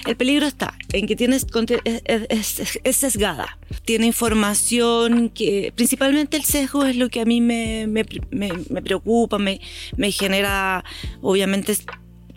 El 0.07 0.17
peligro 0.17 0.47
está 0.47 0.75
en 0.93 1.07
que 1.07 1.17
tienes, 1.17 1.47
es, 1.85 2.97
sesgada. 2.97 3.59
Tiene 3.85 4.07
información 4.07 5.31
que, 5.31 5.73
principalmente 5.75 6.37
el 6.37 6.45
sesgo 6.45 6.85
es 6.85 6.97
lo 6.97 7.09
que 7.09 7.21
a 7.21 7.25
mí 7.25 7.41
me, 7.41 7.87
me, 7.87 8.83
preocupa, 8.83 9.39
me, 9.39 9.61
me 9.97 10.11
genera, 10.13 10.85
obviamente, 11.21 11.77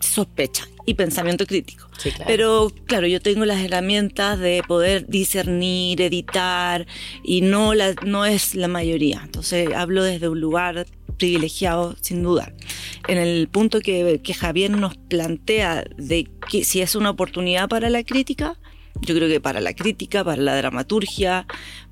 sospecha 0.00 0.66
y 0.86 0.94
pensamiento 0.94 1.46
crítico. 1.46 1.88
Pero 2.26 2.72
claro, 2.86 3.06
yo 3.06 3.20
tengo 3.20 3.44
las 3.44 3.60
herramientas 3.60 4.38
de 4.38 4.62
poder 4.66 5.06
discernir, 5.08 6.00
editar 6.00 6.86
y 7.24 7.40
no, 7.40 7.74
la, 7.74 7.94
no 8.04 8.24
es 8.24 8.54
la 8.54 8.68
mayoría. 8.68 9.20
Entonces 9.24 9.68
hablo 9.74 10.04
desde 10.04 10.28
un 10.28 10.40
lugar 10.40 10.86
privilegiado, 11.16 11.96
sin 12.00 12.22
duda. 12.22 12.52
En 13.08 13.18
el 13.18 13.48
punto 13.48 13.80
que, 13.80 14.20
Javier 14.38 14.70
nos 14.70 14.96
plantea 14.96 15.84
de 15.96 16.28
que 16.48 16.64
si 16.64 16.80
es 16.80 16.94
una 16.94 17.10
oportunidad 17.10 17.68
para 17.68 17.90
la 17.90 18.02
crítica, 18.04 18.58
yo 19.02 19.14
creo 19.14 19.28
que 19.28 19.40
para 19.40 19.60
la 19.60 19.74
crítica, 19.74 20.24
para 20.24 20.42
la 20.42 20.56
dramaturgia, 20.56 21.46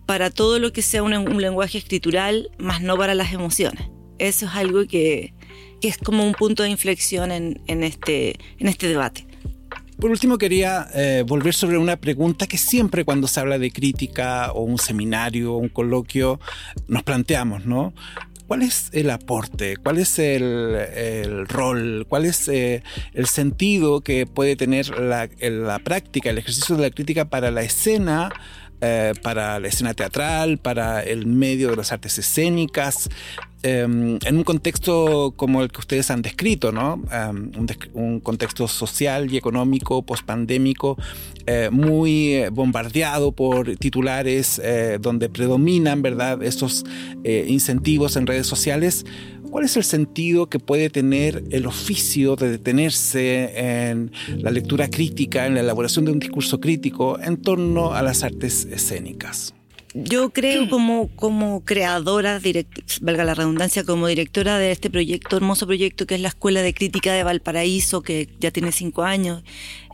para 0.07 0.31
todo 0.31 0.59
lo 0.59 0.73
que 0.73 0.83
sea 0.83 1.03
un, 1.03 1.41
lenguaje 1.41 1.79
escritural, 1.79 2.51
más 2.59 2.83
no 2.83 2.97
para 2.97 3.15
las 3.15 3.33
emociones. 3.33 3.89
Eso 4.19 4.47
es 4.47 4.53
algo 4.55 4.87
que, 4.87 5.35
es 5.83 5.99
como 5.99 6.27
un 6.27 6.33
punto 6.33 6.63
de 6.63 6.71
inflexión 6.71 7.31
en, 7.31 7.83
este, 7.83 8.39
en 8.59 8.69
este 8.69 8.89
debate. 8.89 9.27
Por 9.99 10.11
último, 10.11 10.39
quería 10.39 10.89
eh, 10.93 11.25
volver 11.27 11.55
sobre 11.55 11.79
una 11.79 11.97
pregunta 11.97 12.47
que 12.47 12.59
siempre 12.59 13.05
cuando 13.05 13.29
se 13.29 13.41
habla 13.41 13.59
de 13.59 13.71
crítica 13.71 14.51
o 14.53 14.63
un 14.63 14.79
seminario 14.79 15.55
o 15.55 15.59
un 15.59 15.69
coloquio 15.69 16.41
nos 16.89 17.05
planteamos, 17.05 17.65
¿no? 17.65 17.95
¿Cuál 18.55 18.63
es 18.63 18.89
el 18.93 19.11
aporte? 19.11 19.77
¿Cuál 19.79 19.99
es 19.99 20.17
el, 20.21 21.49
rol? 21.49 22.07
¿Cuál 22.09 22.25
es 22.25 22.47
eh, 22.47 22.85
el 23.13 23.27
sentido 23.27 24.01
que 24.01 24.27
puede 24.27 24.55
tener 24.55 24.97
la, 24.97 25.29
práctica, 25.81 26.31
el 26.31 26.39
ejercicio 26.39 26.77
de 26.77 26.83
la 26.83 26.91
crítica 26.91 27.25
para 27.25 27.51
la 27.51 27.63
escena? 27.63 28.31
Eh, 28.81 29.13
para 29.23 29.59
la 29.59 29.67
escena 29.67 29.93
teatral, 29.95 30.59
para 30.59 31.03
el 31.03 31.27
medio 31.27 31.71
de 31.71 31.77
las 31.77 31.91
artes 31.91 32.17
escénicas, 32.17 33.09
em, 33.65 34.19
en 34.25 34.37
un 34.37 34.45
contexto 34.45 35.35
como 35.37 35.63
el 35.63 35.71
que 35.71 35.81
ustedes 35.81 36.11
han 36.11 36.23
descrito, 36.23 36.71
¿no? 36.71 37.03
Em, 37.11 37.51
un, 37.95 38.21
contexto 38.21 38.69
social 38.69 39.33
y 39.33 39.37
económico 39.37 40.03
pospandémico 40.03 40.97
eh, 41.47 41.69
muy 41.73 42.45
bombardeado 42.53 43.33
por 43.33 43.77
titulares 43.77 44.61
eh, 44.63 44.99
donde 45.01 45.29
predominan, 45.29 46.03
¿verdad?, 46.03 46.43
esos 46.43 46.85
incentivos 47.25 48.17
en 48.17 48.27
redes 48.27 48.47
sociales. 48.47 49.05
¿Cuál 49.51 49.67
es 49.67 49.77
el 49.77 49.85
sentido 49.85 50.49
que 50.49 50.59
puede 50.59 50.91
tener 50.91 51.45
el 51.51 51.67
oficio 51.67 52.35
de 52.37 52.51
detenerse 52.51 53.89
en 53.89 54.11
la 54.39 54.51
lectura 54.51 54.89
crítica, 54.91 55.47
en 55.47 55.55
la 55.55 55.61
elaboración 55.61 56.05
de 56.05 56.13
un 56.13 56.19
discurso 56.19 56.61
crítico 56.61 57.21
en 57.21 57.37
torno 57.37 57.95
a 57.95 58.03
las 58.03 58.25
artes 58.25 58.65
escénicas? 58.65 59.55
Yo 59.97 60.31
creo 60.31 60.69
como, 60.69 61.09
como 61.15 61.65
creadora, 61.65 62.41
valga 63.01 63.23
la 63.23 63.35
redundancia, 63.35 63.85
como 63.85 64.09
directora 64.09 64.59
de 64.59 64.73
este 64.73 64.91
proyecto, 64.91 65.37
hermoso 65.37 65.67
proyecto 65.67 66.05
que 66.05 66.17
es 66.17 66.21
la 66.21 66.29
Escuela 66.29 66.63
de 66.63 66.75
Crítica 66.75 67.13
de 67.13 67.23
Valparaíso, 67.23 68.03
que 68.03 68.29
ya 68.41 68.51
tiene 68.51 68.73
cinco 68.73 69.05
años, 69.05 69.45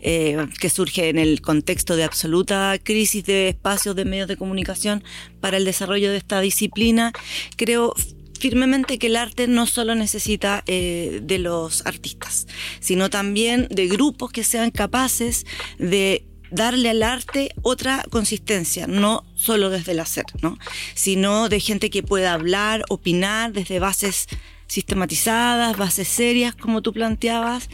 eh, 0.01 0.47
que 0.59 0.71
surge 0.71 1.11
en 1.11 1.19
el 1.19 1.43
contexto 1.43 1.97
de 1.97 2.05
absoluta 2.05 2.79
crisis 2.83 3.27
de 3.27 3.51
espacios 3.51 3.95
de 3.95 4.07
medios 4.07 4.27
de 4.27 4.39
comunicación 4.39 5.05
para 5.39 5.59
el 5.59 5.67
desarrollo 5.67 6.11
de 6.11 6.17
esta 6.17 6.41
disciplina, 6.41 7.13
creo 7.57 7.95
firmemente 8.39 8.99
que 8.99 9.09
el 9.09 9.17
arte 9.17 9.49
no 9.49 9.67
solo 9.67 9.95
necesita 9.95 10.65
eh, 10.67 11.21
de 11.23 11.39
los 11.39 11.85
artistas, 11.87 12.47
sino 12.81 13.11
también 13.11 13.69
de 13.71 13.87
grupos 13.87 14.33
que 14.33 14.45
sean 14.45 14.71
capaces 14.71 15.45
de 15.79 16.25
darle 16.51 16.91
al 16.91 17.03
arte 17.03 17.53
otra 17.63 18.05
consistencia, 18.11 18.87
no 18.87 19.25
solo 19.35 19.71
desde 19.71 19.93
el 19.93 20.01
hacer, 20.01 20.27
¿no? 20.43 20.59
sino 20.95 21.49
de 21.49 21.61
gente 21.61 21.91
que 21.91 22.03
pueda 22.03 22.33
hablar, 22.33 22.85
opinar 22.89 23.53
desde 23.53 23.79
bases 23.79 24.29
sistematizadas, 24.67 25.77
bases 25.77 26.07
serias, 26.07 26.55
como 26.55 26.81
tú 26.81 26.93
planteabas, 26.93 27.69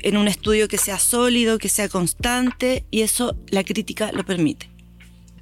en 0.00 0.16
un 0.16 0.28
estudio 0.28 0.68
que 0.68 0.76
sea 0.76 0.98
sólido, 0.98 1.58
que 1.58 1.70
sea 1.70 1.88
constante, 1.88 2.84
y 2.90 3.02
eso 3.02 3.34
la 3.48 3.64
crítica 3.64 4.12
lo 4.12 4.24
permite. 4.24 4.68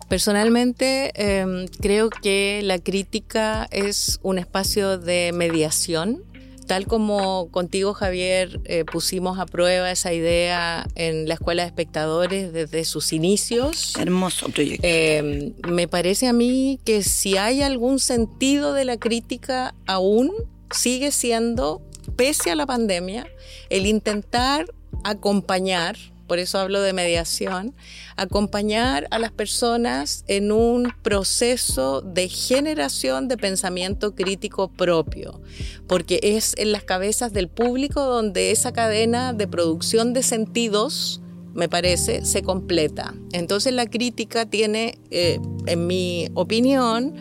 Personalmente 0.08 1.12
em, 1.16 1.66
creo 1.80 2.10
que 2.10 2.60
la 2.62 2.78
crítica 2.78 3.66
es 3.72 4.20
un 4.22 4.38
espacio 4.38 4.98
de 4.98 5.32
mediación. 5.34 6.22
Tal 6.66 6.86
como 6.86 7.48
contigo, 7.50 7.92
Javier, 7.94 8.60
eh, 8.64 8.84
pusimos 8.84 9.38
a 9.38 9.46
prueba 9.46 9.90
esa 9.90 10.12
idea 10.12 10.86
en 10.94 11.28
la 11.28 11.34
Escuela 11.34 11.62
de 11.62 11.68
Espectadores 11.68 12.52
desde 12.52 12.84
sus 12.84 13.12
inicios. 13.12 13.94
Hermoso 13.98 14.48
proyecto. 14.48 14.86
Em, 14.86 15.52
me 15.68 15.88
parece 15.88 16.26
a 16.26 16.32
mí 16.32 16.80
que 16.84 17.02
si 17.02 17.36
hay 17.36 17.62
algún 17.62 17.98
sentido 17.98 18.72
de 18.72 18.84
la 18.84 18.96
crítica 18.96 19.74
aún, 19.86 20.32
sigue 20.70 21.12
siendo, 21.12 21.82
pese 22.16 22.50
a 22.50 22.56
la 22.56 22.66
pandemia, 22.66 23.26
el 23.68 23.86
intentar 23.86 24.66
acompañar 25.04 25.96
por 26.26 26.38
eso 26.38 26.58
hablo 26.58 26.80
de 26.80 26.92
mediación, 26.92 27.74
acompañar 28.16 29.06
a 29.10 29.18
las 29.18 29.32
personas 29.32 30.24
en 30.28 30.52
un 30.52 30.92
proceso 31.02 32.00
de 32.00 32.28
generación 32.28 33.28
de 33.28 33.36
pensamiento 33.36 34.14
crítico 34.14 34.68
propio, 34.68 35.40
porque 35.86 36.20
es 36.22 36.54
en 36.56 36.72
las 36.72 36.84
cabezas 36.84 37.32
del 37.32 37.48
público 37.48 38.02
donde 38.02 38.50
esa 38.50 38.72
cadena 38.72 39.32
de 39.32 39.46
producción 39.46 40.12
de 40.12 40.22
sentidos, 40.22 41.20
me 41.54 41.68
parece, 41.68 42.24
se 42.24 42.42
completa. 42.42 43.14
Entonces 43.32 43.72
la 43.72 43.86
crítica 43.86 44.44
tiene, 44.46 44.98
eh, 45.10 45.38
en 45.66 45.86
mi 45.86 46.28
opinión, 46.34 47.14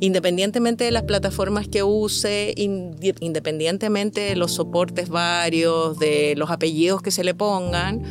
independientemente 0.00 0.84
de 0.84 0.90
las 0.90 1.04
plataformas 1.04 1.68
que 1.68 1.82
use, 1.82 2.54
independientemente 2.56 4.20
de 4.20 4.36
los 4.36 4.52
soportes 4.52 5.08
varios, 5.08 5.98
de 5.98 6.34
los 6.36 6.50
apellidos 6.50 7.02
que 7.02 7.10
se 7.10 7.24
le 7.24 7.34
pongan, 7.34 8.02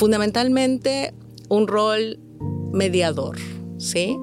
fundamentalmente 0.00 1.12
un 1.50 1.68
rol 1.68 2.18
mediador, 2.72 3.36
¿sí? 3.76 4.16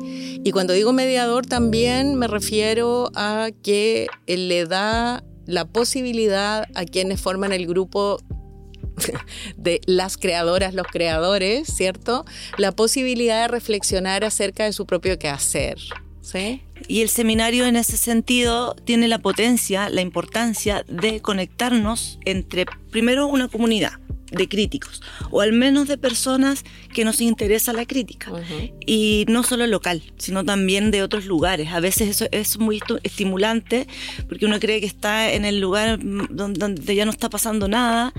Y 0.44 0.50
cuando 0.50 0.74
digo 0.74 0.92
mediador 0.92 1.46
también 1.46 2.16
me 2.16 2.26
refiero 2.26 3.12
a 3.14 3.50
que 3.62 4.08
le 4.26 4.66
da 4.66 5.24
la 5.46 5.66
posibilidad 5.66 6.68
a 6.74 6.86
quienes 6.86 7.22
forman 7.22 7.54
el 7.54 7.68
grupo 7.68 8.18
de 9.56 9.80
las 9.86 10.18
creadoras, 10.18 10.74
los 10.74 10.88
creadores, 10.88 11.68
¿cierto? 11.68 12.26
La 12.58 12.72
posibilidad 12.72 13.44
de 13.44 13.48
reflexionar 13.48 14.24
acerca 14.24 14.64
de 14.66 14.74
su 14.74 14.88
propio 14.88 15.20
quehacer. 15.20 15.78
¿Sí? 16.22 16.64
Y 16.88 17.04
el 17.04 17.10
seminario 17.10 17.68
en 17.68 17.76
ese 17.76 17.98
sentido 17.98 18.76
tiene 18.84 19.08
la 19.08 19.20
potencia, 19.20 19.90
la 19.90 20.02
importancia 20.02 20.84
de 20.88 21.22
conectarnos 21.22 22.18
entre, 22.26 22.66
primero, 22.90 23.28
una 23.28 23.48
comunidad, 23.48 23.94
de 24.32 24.48
críticos, 24.48 25.02
o 25.32 25.42
al 25.42 25.54
menos 25.54 25.88
de 25.88 25.98
personas 25.98 26.64
que 26.94 27.06
nos 27.06 27.22
interesa 27.22 27.74
la 27.74 27.86
crítica. 27.86 28.32
Y 28.86 29.26
no 29.30 29.44
solo 29.44 29.68
local, 29.68 30.04
sino 30.18 30.44
también 30.44 30.92
de 30.92 31.04
otros 31.04 31.26
lugares. 31.26 31.70
A 31.72 31.80
veces 31.80 32.10
eso 32.10 32.26
es 32.32 32.60
muy 32.60 32.82
estimulante 33.04 33.88
porque 34.28 34.46
uno 34.46 34.60
cree 34.60 34.80
que 34.80 34.86
está 34.86 35.32
en 35.32 35.46
el 35.46 35.60
lugar 35.60 36.00
donde, 36.02 36.96
ya 36.96 37.06
no 37.06 37.12
está 37.12 37.30
pasando 37.30 37.68
nada 37.68 38.14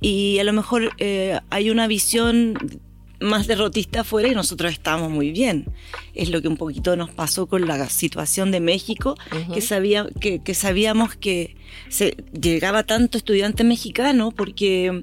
y 0.00 0.38
a 0.38 0.44
lo 0.44 0.52
mejor 0.52 0.90
eh, 0.98 1.38
hay 1.50 1.70
una 1.70 1.86
visión 1.86 2.82
más 3.20 3.46
derrotista 3.46 4.04
fuera 4.04 4.28
y 4.28 4.34
nosotros 4.34 4.72
estábamos 4.72 5.10
muy 5.10 5.30
bien. 5.30 5.66
Es 6.14 6.30
lo 6.30 6.42
que 6.42 6.48
un 6.48 6.56
poquito 6.56 6.96
nos 6.96 7.10
pasó 7.10 7.46
con 7.46 7.66
la 7.66 7.88
situación 7.88 8.50
de 8.50 8.60
México, 8.60 9.16
que, 9.52 9.60
sabía, 9.60 10.06
que, 10.20 10.54
sabíamos 10.54 11.16
que 11.16 11.56
se, 11.88 12.16
llegaba 12.38 12.82
tanto 12.82 13.18
estudiante 13.18 13.64
mexicano 13.64 14.30
porque 14.30 15.02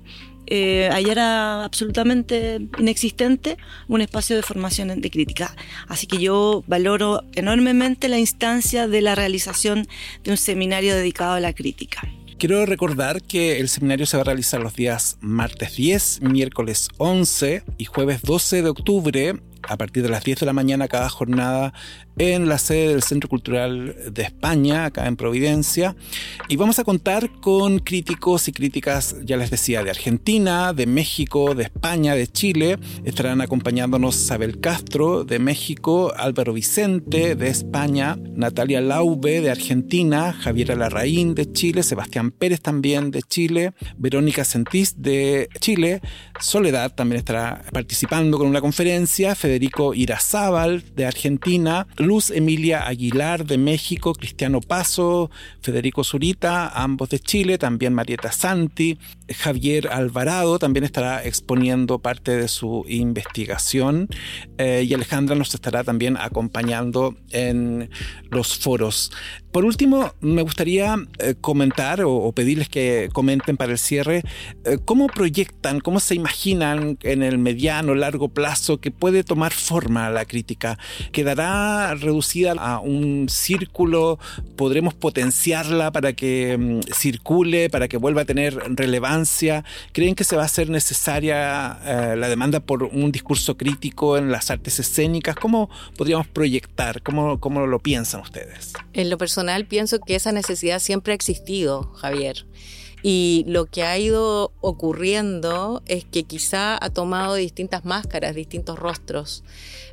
eh, 0.56 0.90
era 1.10 1.64
absolutamente 1.64 2.62
inexistente 2.78 3.58
un 3.88 4.02
espacio 4.02 4.36
de 4.36 4.44
formación 4.44 5.02
de 5.02 5.10
crítica. 5.10 5.56
Así 5.88 6.06
que 6.06 6.20
yo 6.20 6.64
valoro 6.68 7.24
enormemente 7.34 8.08
la 8.08 8.20
instancia 8.20 8.88
de 8.88 9.02
la 9.02 9.16
realización 9.16 9.88
de 10.24 10.30
un 10.30 10.38
seminario 10.38 10.96
dedicado 10.96 11.34
a 11.34 11.40
la 11.40 11.54
crítica. 11.54 12.08
Quiero 12.38 12.66
recordar 12.68 13.24
que 13.24 13.60
el 13.60 13.68
seminario 13.68 14.06
se 14.06 14.18
va 14.18 14.22
a 14.22 14.26
realizar 14.26 14.62
los 14.62 14.76
días 14.76 15.18
martes 15.22 15.76
10, 15.76 16.22
miércoles 16.22 16.90
11 16.98 17.64
y 17.80 17.86
jueves 17.86 18.22
12 18.22 18.62
de 18.62 18.70
octubre 18.70 19.34
a 19.68 19.78
partir 19.78 20.04
de 20.04 20.10
las 20.10 20.24
10 20.24 20.42
de 20.42 20.46
la 20.46 20.54
mañana 20.54 20.88
cada 20.88 21.10
jornada 21.10 21.74
en 22.18 22.48
la 22.48 22.58
sede 22.58 22.90
del 22.90 23.04
Centro 23.04 23.30
Cultural 23.30 23.96
de 24.12 24.22
España, 24.24 24.86
acá 24.86 25.08
en 25.08 25.16
Providencia. 25.16 25.96
Y 26.48 26.56
vamos 26.56 26.80
a 26.80 26.84
contar 26.84 27.30
con 27.42 27.80
críticos 27.80 28.48
y 28.48 28.52
críticas, 28.52 29.16
ya 29.24 29.38
les 29.38 29.50
decía, 29.50 29.84
de 29.84 29.90
Argentina, 29.90 30.74
de 30.74 30.86
México, 30.86 31.56
de 31.56 31.64
España, 31.64 32.16
de 32.16 32.28
Chile. 32.28 32.78
Estarán 33.04 33.42
acompañándonos 33.42 34.16
Isabel 34.16 34.60
Castro 34.60 35.24
de 35.24 35.40
México, 35.40 36.14
Álvaro 36.16 36.54
Vicente 36.54 37.36
de 37.36 37.48
España, 37.48 38.18
Natalia 38.36 38.82
Laube 38.82 39.42
de 39.42 39.52
Argentina, 39.52 40.34
Javiera 40.34 40.76
Larraín 40.76 41.36
de 41.36 41.52
Chile, 41.52 41.84
Sebastián 41.84 42.32
Pérez 42.32 42.62
también 42.62 43.12
de 43.12 43.22
Chile, 43.22 43.74
Verónica 43.98 44.44
Sentís 44.44 45.02
de 45.02 45.50
Chile, 45.60 46.02
Soledad 46.40 46.94
también 46.94 47.20
estará 47.20 47.64
participando 47.72 48.38
con 48.38 48.48
una 48.48 48.62
conferencia, 48.62 49.36
Federico 49.36 49.94
Irazábal 49.94 50.84
de 50.96 51.06
Argentina, 51.06 51.88
Luz 52.06 52.32
Emilia 52.32 52.88
Aguilar 52.88 53.46
de 53.46 53.58
México, 53.58 54.14
Cristiano 54.14 54.62
Paso, 54.62 55.32
Federico 55.62 56.04
Zurita, 56.04 56.70
ambos 56.70 57.10
de 57.10 57.20
Chile, 57.20 57.58
también 57.58 57.94
Marieta 57.94 58.32
Santi, 58.32 58.98
Javier 59.30 59.88
Alvarado 59.88 60.60
también 60.60 60.84
estará 60.84 61.24
exponiendo 61.24 62.00
parte 62.00 62.36
de 62.36 62.48
su 62.48 62.86
investigación 62.88 64.08
eh, 64.58 64.86
y 64.88 64.94
Alejandra 64.94 65.36
nos 65.36 65.54
estará 65.54 65.84
también 65.84 66.18
acompañando 66.18 67.16
en 67.32 67.90
los 68.30 68.58
foros. 68.58 69.12
Por 69.54 69.66
último, 69.66 70.12
me 70.20 70.42
gustaría 70.42 70.96
eh, 71.20 71.36
comentar 71.40 72.02
o, 72.04 72.32
pedirles 72.32 72.70
que 72.70 73.10
comenten 73.14 73.56
para 73.56 73.74
el 73.74 73.78
cierre 73.78 74.24
eh, 74.66 74.80
cómo 74.84 75.06
proyectan, 75.06 75.80
cómo 75.80 76.00
se 76.00 76.16
imaginan 76.16 76.98
en 77.04 77.22
el 77.22 77.38
mediano, 77.38 77.94
largo 77.94 78.30
plazo 78.30 78.80
que 78.80 78.90
puede 78.90 79.24
tomar 79.24 79.54
forma 79.54 80.10
la 80.10 80.26
crítica. 80.26 80.80
¿Quedará 81.12 81.94
reducida 81.94 82.54
a 82.54 82.80
un 82.80 83.28
círculo? 83.30 84.18
¿Podremos 84.56 84.96
potenciarla 84.96 85.92
para 85.92 86.14
que 86.14 86.58
mm, 86.58 86.92
circule, 86.92 87.70
para 87.70 87.88
que 87.88 87.98
vuelva 87.98 88.24
a 88.24 88.26
tener 88.26 88.56
relevancia? 88.76 89.64
¿Creen 89.92 90.16
que 90.16 90.24
se 90.24 90.36
va 90.36 90.42
a 90.42 90.46
hacer 90.46 90.72
necesaria 90.72 91.78
eh, 91.86 92.16
la 92.18 92.28
demanda 92.28 92.60
por 92.60 92.86
un 92.86 93.12
discurso 93.12 93.56
crítico 93.56 94.18
en 94.18 94.32
las 94.32 94.50
artes 94.50 94.80
escénicas? 94.80 95.36
¿Cómo 95.36 95.70
podríamos 95.96 96.26
proyectar? 96.26 97.04
¿Cómo, 97.04 97.40
cómo 97.40 97.68
lo 97.68 97.78
piensan 97.78 98.22
ustedes? 98.22 98.74
En 98.94 99.12
lo 99.12 99.20
personal, 99.20 99.43
pienso 99.68 100.00
que 100.00 100.16
esa 100.16 100.32
necesidad 100.32 100.80
siempre 100.80 101.14
ha 101.14 101.16
existido, 101.16 101.92
Javier. 101.96 102.46
Y 103.04 103.44
lo 103.48 103.66
que 103.66 103.84
ha 103.84 103.98
ido 103.98 104.54
ocurriendo 104.62 105.84
es 105.88 106.06
que 106.06 106.24
quizá 106.24 106.78
ha 106.82 106.90
tomado 106.90 107.36
distintas 107.36 107.84
máscaras, 107.84 108.34
distintos 108.34 108.80
rostros. 108.80 109.44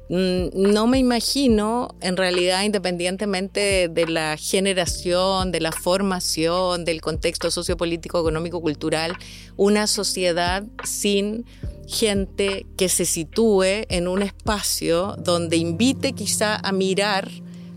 Mm, 0.09 0.49
no 0.55 0.87
me 0.87 0.99
imagino, 0.99 1.95
en 2.01 2.17
realidad, 2.17 2.65
independientemente 2.65 3.89
de 3.89 4.07
la 4.07 4.37
generación, 4.37 5.53
de 5.53 5.61
la 5.61 5.73
formación, 5.73 6.85
del 6.85 7.01
contexto 7.01 7.51
sociopolítico, 7.51 8.21
económico, 8.21 8.61
cultural, 8.61 9.17
una 9.57 9.87
sociedad 9.87 10.65
sin 10.85 11.45
gente 11.89 12.67
que 12.77 12.89
se 12.89 13.05
sitúe 13.05 13.87
en 13.89 14.07
un 14.07 14.23
espacio 14.23 15.17
donde 15.19 15.57
invite 15.57 16.13
quizá 16.13 16.57
a 16.57 16.73
mirar 16.73 17.29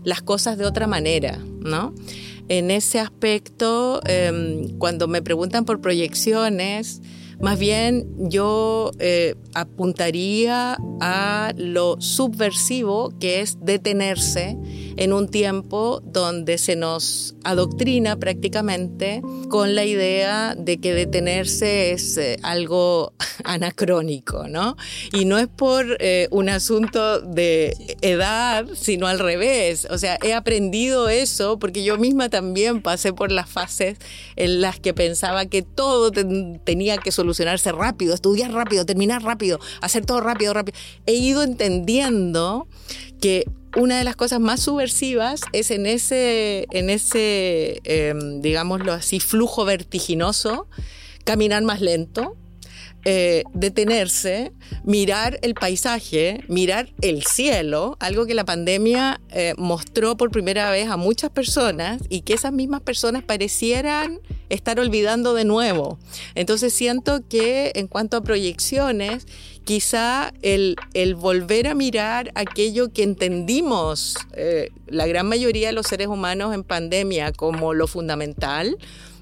las 0.04 0.22
cosas 0.22 0.58
de 0.58 0.66
otra 0.66 0.86
manera, 0.86 1.38
¿no? 1.60 1.94
En 2.48 2.70
ese 2.70 3.00
aspecto, 3.00 4.02
em, 4.06 4.78
cuando 4.78 5.08
me 5.08 5.22
preguntan 5.22 5.64
por 5.64 5.80
proyecciones, 5.80 7.00
más 7.40 7.58
bien 7.58 8.06
yo 8.18 8.90
eh, 8.98 9.34
apuntaría 9.54 10.76
a 11.00 11.52
lo 11.56 12.00
subversivo 12.00 13.12
que 13.18 13.40
es 13.40 13.58
detenerse 13.60 14.56
en 14.96 15.12
un 15.12 15.28
tiempo 15.28 16.00
donde 16.04 16.58
se 16.58 16.76
nos 16.76 17.34
adoctrina 17.44 18.16
prácticamente 18.16 19.22
con 19.48 19.74
la 19.74 19.84
idea 19.84 20.54
de 20.56 20.78
que 20.78 20.94
detenerse 20.94 21.92
es 21.92 22.16
eh, 22.16 22.38
algo 22.42 23.12
anacrónico, 23.44 24.46
¿no? 24.48 24.76
Y 25.12 25.24
no 25.24 25.38
es 25.38 25.48
por 25.48 25.96
eh, 26.00 26.28
un 26.30 26.48
asunto 26.48 27.20
de 27.20 27.96
edad, 28.02 28.66
sino 28.74 29.06
al 29.06 29.18
revés. 29.18 29.86
O 29.90 29.98
sea, 29.98 30.18
he 30.22 30.32
aprendido 30.32 31.08
eso 31.08 31.58
porque 31.58 31.82
yo 31.82 31.98
misma 31.98 32.28
también 32.28 32.82
pasé 32.82 33.12
por 33.12 33.32
las 33.32 33.48
fases 33.48 33.98
en 34.36 34.60
las 34.60 34.78
que 34.78 34.94
pensaba 34.94 35.46
que 35.46 35.62
todo 35.62 36.10
tenía 36.64 36.98
que 36.98 37.10
solucionarse 37.10 37.23
rápido, 37.72 38.14
estudiar 38.14 38.52
rápido, 38.52 38.84
terminar 38.86 39.22
rápido, 39.22 39.58
hacer 39.80 40.04
todo 40.06 40.20
rápido, 40.20 40.54
rápido. 40.54 40.76
He 41.06 41.14
ido 41.14 41.42
entendiendo 41.42 42.66
que 43.20 43.44
una 43.76 43.98
de 43.98 44.04
las 44.04 44.16
cosas 44.16 44.40
más 44.40 44.60
subversivas 44.60 45.40
es 45.52 45.70
en 45.70 45.86
ese, 45.86 46.66
en 46.70 46.90
ese 46.90 47.80
em, 47.84 48.40
digámoslo 48.40 48.92
así, 48.92 49.20
flujo 49.20 49.64
vertiginoso, 49.64 50.68
caminar 51.24 51.62
más 51.62 51.80
lento, 51.80 52.36
eh, 53.06 53.44
detenerse, 53.52 54.52
mirar 54.82 55.38
el 55.42 55.52
paisaje, 55.52 56.42
mirar 56.48 56.88
el 57.02 57.22
cielo, 57.22 57.98
algo 58.00 58.24
que 58.24 58.32
la 58.32 58.46
pandemia 58.46 59.20
eh, 59.28 59.52
mostró 59.58 60.16
por 60.16 60.30
primera 60.30 60.70
vez 60.70 60.88
a 60.88 60.96
muchas 60.96 61.28
personas 61.28 62.00
y 62.08 62.22
que 62.22 62.32
esas 62.32 62.54
mismas 62.54 62.80
personas 62.80 63.22
parecieran 63.22 64.20
estar 64.48 64.80
olvidando 64.80 65.34
de 65.34 65.44
nuevo. 65.44 65.98
Entonces 66.34 66.72
siento 66.72 67.20
que 67.28 67.72
en 67.74 67.88
cuanto 67.88 68.16
a 68.16 68.22
proyecciones, 68.22 69.26
quizá 69.64 70.32
el, 70.40 70.76
volver 71.14 71.66
a 71.66 71.74
mirar 71.74 72.32
aquello 72.34 72.90
que 72.90 73.02
entendimos 73.02 74.16
eh, 74.32 74.70
la 74.86 75.06
gran 75.06 75.26
mayoría 75.26 75.66
de 75.66 75.74
los 75.74 75.88
seres 75.88 76.06
humanos 76.06 76.54
en 76.54 76.64
pandemia 76.64 77.32
como 77.32 77.74
lo 77.74 77.86
fundamental, 77.86 78.78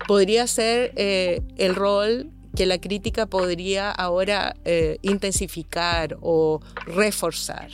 podría 0.07 0.47
ser 0.47 0.93
el 0.97 1.75
rol 1.75 2.31
que 2.57 2.67
la 2.67 2.81
crítica 2.81 3.27
podría 3.27 3.91
ahora 3.91 4.57
eh, 4.65 4.99
intensificar 5.03 6.17
o 6.21 6.61
reforzar. 6.87 7.69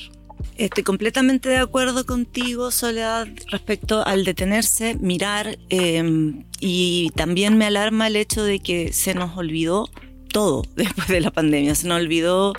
Estoy 0.57 0.83
completamente 0.83 1.49
de 1.49 1.59
acuerdo 1.59 2.05
contigo, 2.05 2.71
Soledad, 2.71 3.29
respecto 3.51 4.05
al 4.05 4.25
detenerse, 4.25 4.97
mirar, 5.01 5.59
em, 5.69 6.45
y 6.61 7.11
también 7.14 7.57
me 7.57 7.64
alarma 7.64 8.09
el 8.09 8.17
hecho 8.17 8.43
de 8.43 8.59
que 8.59 8.93
se 8.93 9.14
nos 9.14 9.37
olvidó 9.37 9.88
todo 10.33 10.62
después 10.77 11.09
de 11.09 11.21
la 11.21 11.31
pandemia, 11.31 11.75
se 11.75 11.88
nos 11.88 12.01
olvidó 12.01 12.55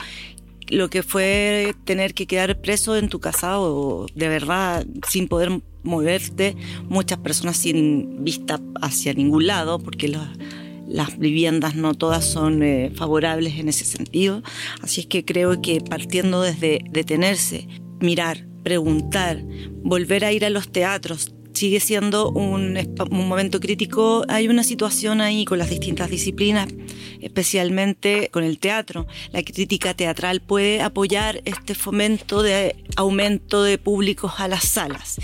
lo 0.70 0.90
que 0.90 1.04
fue 1.04 1.76
tener 1.84 2.14
que 2.14 2.28
quedar 2.28 2.62
preso 2.62 2.96
en 2.96 3.10
tu 3.10 3.20
casa 3.20 3.60
o 3.60 4.06
de 4.14 4.30
verdad 4.30 4.86
sin 5.08 5.28
poder 5.28 5.62
moverte, 5.84 6.56
muchas 6.88 7.18
personas 7.20 7.58
sin 7.58 8.24
vista 8.24 8.60
hacia 8.82 9.14
ningún 9.14 9.48
lado, 9.48 9.80
porque 9.80 10.08
los 10.08 10.28
las 10.90 11.18
viviendas 11.18 11.76
no 11.76 11.94
todas 11.94 12.26
son 12.26 12.64
eh, 12.64 12.92
favorables 12.96 13.60
en 13.60 13.70
ese 13.70 13.86
sentido. 13.86 14.44
Así 14.82 15.02
es 15.02 15.08
que 15.08 15.24
creo 15.24 15.62
que 15.62 15.82
partiendo 15.82 16.42
desde 16.42 16.80
detenerse, 16.90 17.68
mirar, 18.00 18.46
preguntar, 18.64 19.44
volver 19.84 20.26
a 20.26 20.32
ir 20.32 20.46
a 20.46 20.50
los 20.50 20.72
teatros, 20.72 21.34
sigue 21.54 21.80
siendo 21.80 22.32
un, 22.32 22.78
un, 23.12 23.28
momento 23.28 23.60
crítico. 23.60 24.24
Hay 24.28 24.48
una 24.48 24.64
situación 24.64 25.22
ahí 25.22 25.46
con 25.46 25.58
las 25.58 25.70
distintas 25.70 26.10
disciplinas, 26.10 26.70
especialmente 27.22 28.30
con 28.32 28.44
el 28.44 28.60
teatro. 28.60 29.08
La 29.32 29.44
crítica 29.44 29.94
teatral 29.94 30.42
puede 30.42 30.82
apoyar 30.82 31.42
este 31.46 31.76
fomento 31.76 32.44
de 32.44 32.76
aumento 32.96 33.64
de 33.64 33.78
públicos 33.78 34.34
a 34.38 34.48
las 34.48 34.66
salas. 34.66 35.20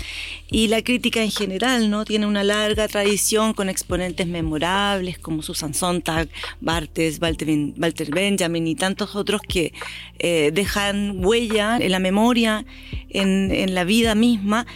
Y 0.48 0.68
la 0.68 0.82
crítica 0.82 1.22
en 1.22 1.30
general 1.30 1.90
no 1.90 2.04
tiene 2.04 2.26
una 2.26 2.44
larga 2.44 2.86
tradición 2.86 3.52
con 3.52 3.68
exponentes 3.68 4.26
memorables 4.26 5.18
como 5.18 5.42
Susan 5.42 5.74
Sontag, 5.74 6.28
Bartes, 6.60 7.18
Walter 7.20 8.10
Benjamin 8.10 8.66
y 8.66 8.74
tantos 8.74 9.16
otros 9.16 9.40
que 9.42 9.72
eh, 10.18 10.50
dejan 10.52 11.24
huella 11.24 11.78
en 11.78 11.90
la 11.90 11.98
memoria, 11.98 12.64
en, 13.10 13.50
en 13.50 13.74
la 13.74 13.84
vida 13.84 14.14
misma 14.14 14.66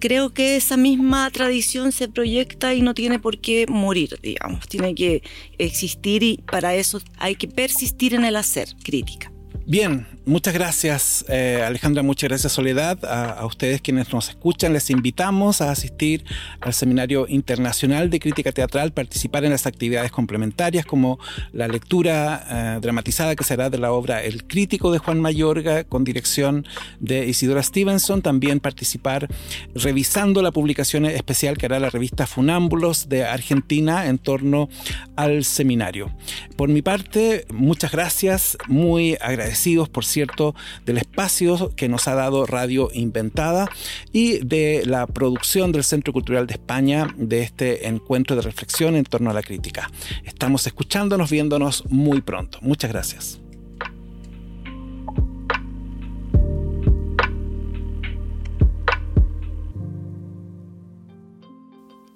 creo 0.00 0.30
que 0.30 0.56
esa 0.56 0.76
misma 0.76 1.30
tradición 1.30 1.92
se 1.92 2.08
proyecta 2.08 2.74
y 2.74 2.82
no 2.82 2.94
tiene 2.94 3.20
por 3.20 3.40
qué 3.40 3.66
morir, 3.68 4.18
digamos, 4.22 4.66
tiene 4.66 4.94
que 4.94 5.22
existir 5.58 6.22
y 6.22 6.38
para 6.38 6.74
eso 6.74 7.00
hay 7.18 7.36
que 7.36 7.46
persistir 7.46 8.14
en 8.14 8.24
el 8.24 8.36
hacer 8.36 8.74
crítica. 8.82 9.32
Bien, 9.70 10.08
muchas 10.26 10.52
gracias 10.52 11.24
eh, 11.28 11.62
Alejandra, 11.64 12.02
muchas 12.02 12.28
gracias 12.28 12.52
Soledad, 12.52 13.04
a, 13.04 13.46
ustedes 13.46 13.80
quienes 13.80 14.12
nos 14.12 14.28
escuchan, 14.28 14.72
les 14.72 14.90
invitamos 14.90 15.60
a 15.60 15.70
asistir 15.70 16.24
al 16.60 16.74
Seminario 16.74 17.26
Internacional 17.28 18.10
de 18.10 18.18
Crítica 18.18 18.50
Teatral, 18.50 18.92
participar 18.92 19.44
en 19.44 19.52
las 19.52 19.66
actividades 19.66 20.10
complementarias 20.10 20.84
como 20.84 21.20
la 21.52 21.68
lectura 21.68 22.44
eh, 22.50 22.78
dramatizada 22.80 23.36
que 23.36 23.44
será 23.44 23.70
de 23.70 23.78
la 23.78 23.92
obra 23.92 24.24
El 24.24 24.42
Crítico 24.44 24.90
de 24.90 24.98
Juan 24.98 25.20
Mayorga 25.20 25.84
con 25.84 26.02
dirección 26.02 26.66
de 26.98 27.28
Isidora 27.28 27.62
Stevenson, 27.62 28.22
también 28.22 28.58
participar 28.58 29.28
revisando 29.72 30.42
la 30.42 30.50
publicación 30.50 31.04
especial 31.04 31.56
que 31.56 31.66
hará 31.66 31.78
la 31.78 31.90
revista 31.90 32.26
Funámbulos 32.26 33.08
de 33.08 33.24
Argentina 33.24 34.08
en 34.08 34.18
torno 34.18 34.68
al 35.14 35.44
seminario. 35.44 36.10
Por 36.56 36.70
mi 36.70 36.82
parte, 36.82 37.46
muchas 37.52 37.92
gracias, 37.92 38.58
muy 38.66 39.16
agradecido 39.20 39.59
por 39.90 40.04
cierto, 40.04 40.54
del 40.86 40.98
espacio 40.98 41.72
que 41.76 41.88
nos 41.88 42.08
ha 42.08 42.14
dado 42.14 42.46
Radio 42.46 42.88
Inventada 42.94 43.68
y 44.12 44.38
de 44.38 44.82
la 44.86 45.06
producción 45.06 45.70
del 45.72 45.84
Centro 45.84 46.12
Cultural 46.12 46.46
de 46.46 46.54
España 46.54 47.14
de 47.16 47.42
este 47.42 47.88
encuentro 47.88 48.36
de 48.36 48.42
reflexión 48.42 48.96
en 48.96 49.04
torno 49.04 49.30
a 49.30 49.34
la 49.34 49.42
crítica. 49.42 49.90
Estamos 50.24 50.66
escuchándonos, 50.66 51.30
viéndonos 51.30 51.84
muy 51.90 52.22
pronto. 52.22 52.58
Muchas 52.62 52.90
gracias. 52.90 53.40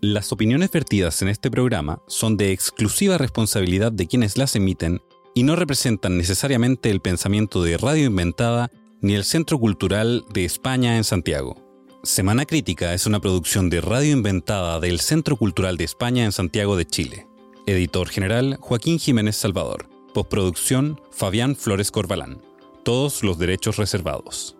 Las 0.00 0.32
opiniones 0.32 0.70
vertidas 0.70 1.22
en 1.22 1.28
este 1.28 1.50
programa 1.50 2.02
son 2.08 2.36
de 2.36 2.52
exclusiva 2.52 3.16
responsabilidad 3.16 3.90
de 3.90 4.06
quienes 4.06 4.36
las 4.36 4.54
emiten 4.54 5.00
y 5.34 5.42
no 5.42 5.56
representan 5.56 6.16
necesariamente 6.16 6.90
el 6.90 7.00
pensamiento 7.00 7.62
de 7.62 7.76
Radio 7.76 8.06
Inventada 8.06 8.70
ni 9.00 9.14
el 9.14 9.24
Centro 9.24 9.58
Cultural 9.58 10.24
de 10.32 10.44
España 10.44 10.96
en 10.96 11.04
Santiago. 11.04 11.56
Semana 12.04 12.46
Crítica 12.46 12.94
es 12.94 13.06
una 13.06 13.20
producción 13.20 13.68
de 13.70 13.80
Radio 13.80 14.12
Inventada 14.12 14.78
del 14.78 15.00
Centro 15.00 15.36
Cultural 15.36 15.76
de 15.76 15.84
España 15.84 16.24
en 16.24 16.32
Santiago 16.32 16.76
de 16.76 16.86
Chile. 16.86 17.26
Editor 17.66 18.08
general 18.08 18.58
Joaquín 18.60 18.98
Jiménez 18.98 19.36
Salvador. 19.36 19.88
Postproducción 20.12 21.00
Fabián 21.10 21.56
Flores 21.56 21.90
Corbalán. 21.90 22.40
Todos 22.84 23.24
los 23.24 23.38
derechos 23.38 23.78
reservados. 23.78 24.53